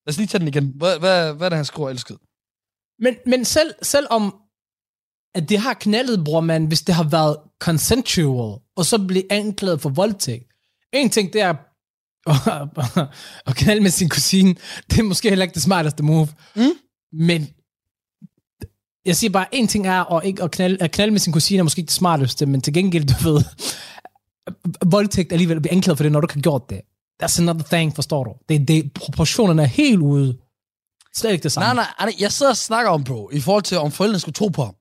[0.07, 0.73] Lad os lige tage den igen.
[0.77, 2.19] Hvad, hvad, hvad er det, han skriver, elsket?
[2.99, 4.35] Men, men selv, selv om
[5.35, 9.81] at det har knaldet, bror man, hvis det har været consensual, og så blive anklaget
[9.81, 10.53] for voldtægt.
[10.93, 11.55] En ting, det er
[12.99, 13.09] at,
[13.47, 14.55] at knalde med sin kusine.
[14.91, 16.29] Det er måske heller ikke det smarteste move.
[16.57, 16.63] Mm.
[17.13, 17.49] Men
[19.05, 21.59] jeg siger bare, en ting er at, ikke at, knalde, at knalde med sin kusine
[21.59, 23.45] er måske ikke det smarteste, men til gengæld, du ved,
[24.97, 26.81] voldtægt alligevel at blive anklaget for det, når du har gjort det.
[27.23, 28.33] That's another thing, forstår du?
[28.49, 30.39] Det, det, proportionerne er helt ude.
[31.17, 31.75] Slet ikke det samme.
[31.75, 34.49] Nej, nej, jeg sidder og snakker om, bro, i forhold til, om forældrene skulle tro
[34.49, 34.75] på ham.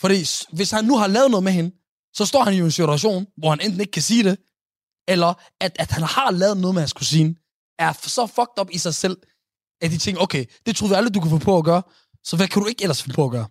[0.00, 1.70] Fordi hvis han nu har lavet noget med hende,
[2.14, 4.38] så står han jo i en situation, hvor han enten ikke kan sige det,
[5.08, 7.34] eller at, at han har lavet noget med hans kusine,
[7.78, 9.16] er så fucked up i sig selv,
[9.80, 11.82] at de tænker, okay, det troede vi aldrig, du kunne få på at gøre,
[12.24, 13.46] så hvad kan du ikke ellers finde på at gøre?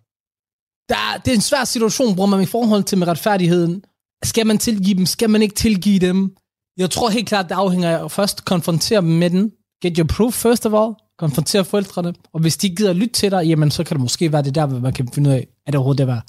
[0.88, 3.82] der, det er en svær situation, hvor man i forhold til med retfærdigheden.
[4.24, 5.06] Skal man tilgive dem?
[5.06, 6.36] Skal man ikke tilgive dem?
[6.76, 9.52] Jeg tror helt klart, det afhænger af at først konfrontere dem med den.
[9.82, 10.94] Get your proof first of all.
[11.18, 12.14] Konfrontere forældrene.
[12.32, 14.66] Og hvis de gider lytte til dig, jamen så kan det måske være det der,
[14.66, 16.22] hvor man kan finde ud af, er det overhovedet det værd.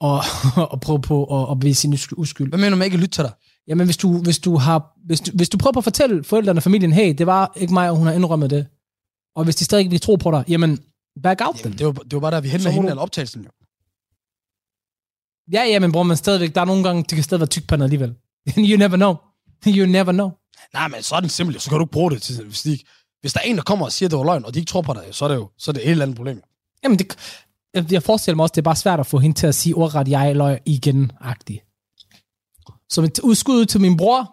[0.00, 0.20] Og,
[0.72, 2.48] og prøve på at, at bevise sin usky- uskyld.
[2.48, 3.32] Hvad mener du med ikke at lytte til dig?
[3.68, 6.58] Jamen hvis du, hvis du har, hvis du, hvis du prøver på at fortælle forældrene
[6.58, 8.66] og familien, hey, det var ikke mig, og hun har indrømmet det.
[9.34, 10.78] Og hvis de stadig ikke vil tro på dig, jamen,
[11.22, 11.78] back out Jamen, dem.
[11.78, 13.50] det var, det var bare der, vi henter hende du- eller optagelsen jo.
[15.52, 17.84] Ja, ja, men bror, man stadigvæk, der er nogle gange, det kan stadig være tykpandet
[17.84, 18.14] alligevel.
[18.70, 19.14] you never know.
[19.66, 20.30] You never know.
[20.72, 22.70] Nej, men så er den simpelt, så kan du ikke bruge det til, hvis, de,
[22.72, 22.84] ikke-
[23.20, 24.68] hvis der er en, der kommer og siger, at det var løgn, og de ikke
[24.70, 26.42] tror på dig, så er det jo så er det et helt andet problem.
[26.84, 27.16] Jamen, det,
[27.92, 30.08] jeg, forestiller mig også, det er bare svært at få hende til at sige ordret,
[30.08, 31.12] jeg løg igen
[32.90, 34.32] Så et udskud ud til min bror.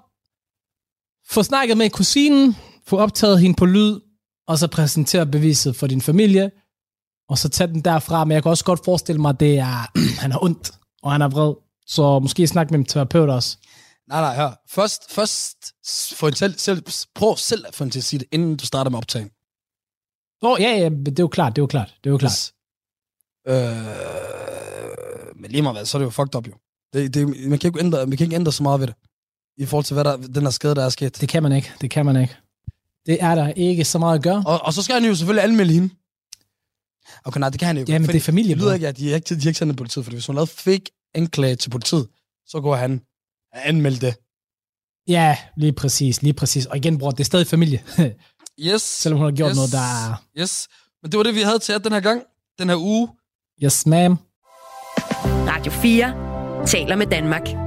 [1.33, 2.55] Få snakket med kusinen.
[2.87, 3.99] Få optaget hende på lyd.
[4.47, 6.51] Og så præsentere beviset for din familie.
[7.29, 8.25] Og så tage den derfra.
[8.25, 9.91] Men jeg kan også godt forestille mig, at det er,
[10.21, 10.71] han har ondt,
[11.03, 11.53] og han er vred.
[11.85, 13.57] Så måske snakke med en terapeut også.
[14.07, 14.61] Nej, nej, hør.
[14.69, 15.57] Først, først
[16.15, 16.83] få en selv, selv,
[17.15, 19.29] prøv selv at få hende til at sige det, inden du starter med optagen.
[20.41, 22.17] Åh, oh, ja, ja, det er jo klart, det er jo klart, det er jo
[22.17, 22.31] klart.
[22.31, 22.53] Hvis,
[23.47, 26.53] øh, men lige meget hvad, så er det jo fucked up jo.
[26.93, 28.95] Det, det, man, kan ikke ændre, man kan ikke ændre så meget ved det.
[29.57, 31.21] I forhold til, hvad der, den her skade, der er sket.
[31.21, 32.37] Det kan man ikke, det kan man ikke.
[33.05, 34.43] Det er der ikke så meget at gøre.
[34.45, 35.89] Og, og så skal han jo selvfølgelig anmelde hende.
[37.25, 37.85] Okay, nej, det kan han jo.
[37.87, 39.59] Ja, men det er familie, Det lyder ikke, at de har ikke, de har ikke
[39.59, 42.07] sendt til politiet, fordi hvis hun lavede fake anklage til politiet,
[42.45, 43.01] så går han
[43.53, 44.15] anmelde det.
[45.07, 46.65] Ja, lige præcis, lige præcis.
[46.65, 47.83] Og igen, bror, det er stadig familie.
[48.59, 48.81] Yes.
[48.81, 49.55] Selvom hun har gjort yes.
[49.55, 50.23] noget, der er...
[50.39, 50.67] Yes.
[51.01, 52.21] Men det var det, vi havde til jer den her gang.
[52.59, 53.09] Den her uge.
[53.63, 54.15] Yes, ma'am.
[55.47, 56.32] Radio 4
[56.65, 57.62] taler med Danmark.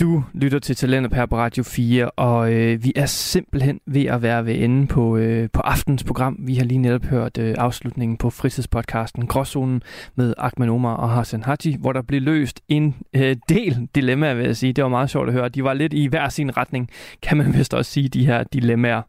[0.00, 4.22] Du lytter til Talentet her på Radio 4, og øh, vi er simpelthen ved at
[4.22, 6.36] være ved enden på, øh, på aftens program.
[6.38, 9.82] Vi har lige netop hørt øh, afslutningen på fritidspodcasten Gråzonen
[10.14, 14.44] med Ahmed Omar og Hassan Haji, hvor der blev løst en øh, del dilemmaer, vil
[14.44, 14.72] jeg sige.
[14.72, 15.48] Det var meget sjovt at høre.
[15.48, 16.88] De var lidt i hver sin retning,
[17.22, 19.02] kan man vist også sige, de her dilemmaer.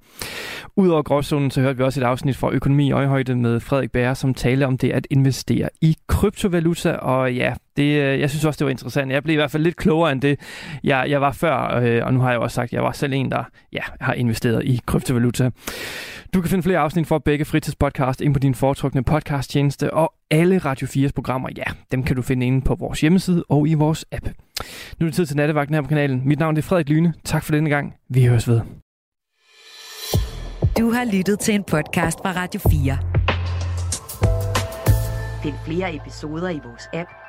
[0.76, 4.16] Udover Gråzonen, så hørte vi også et afsnit fra Økonomi i Øjehøjde med Frederik Bære,
[4.16, 8.58] som taler om det at investere i kryptovaluta, og ja, det, øh, jeg synes også,
[8.58, 9.12] det var interessant.
[9.12, 10.40] Jeg blev i hvert fald lidt klogere end det,
[10.84, 13.14] jeg, jeg var før, øh, og nu har jeg også sagt, at jeg var selv
[13.14, 15.50] en, der ja, har investeret i kryptovaluta.
[16.34, 20.58] Du kan finde flere afsnit for begge fritidspodcast ind på din foretrukne podcasttjeneste, og alle
[20.58, 24.06] Radio 4's programmer, ja, dem kan du finde inde på vores hjemmeside og i vores
[24.12, 24.26] app.
[25.00, 26.22] Nu er det tid til nattevagten her på kanalen.
[26.26, 27.14] Mit navn er Frederik Lyne.
[27.24, 27.94] Tak for denne gang.
[28.10, 28.62] Vi høres ved.
[30.80, 32.98] Du har lyttet til en podcast fra Radio 4.
[35.44, 37.10] Find flere episoder i vores app,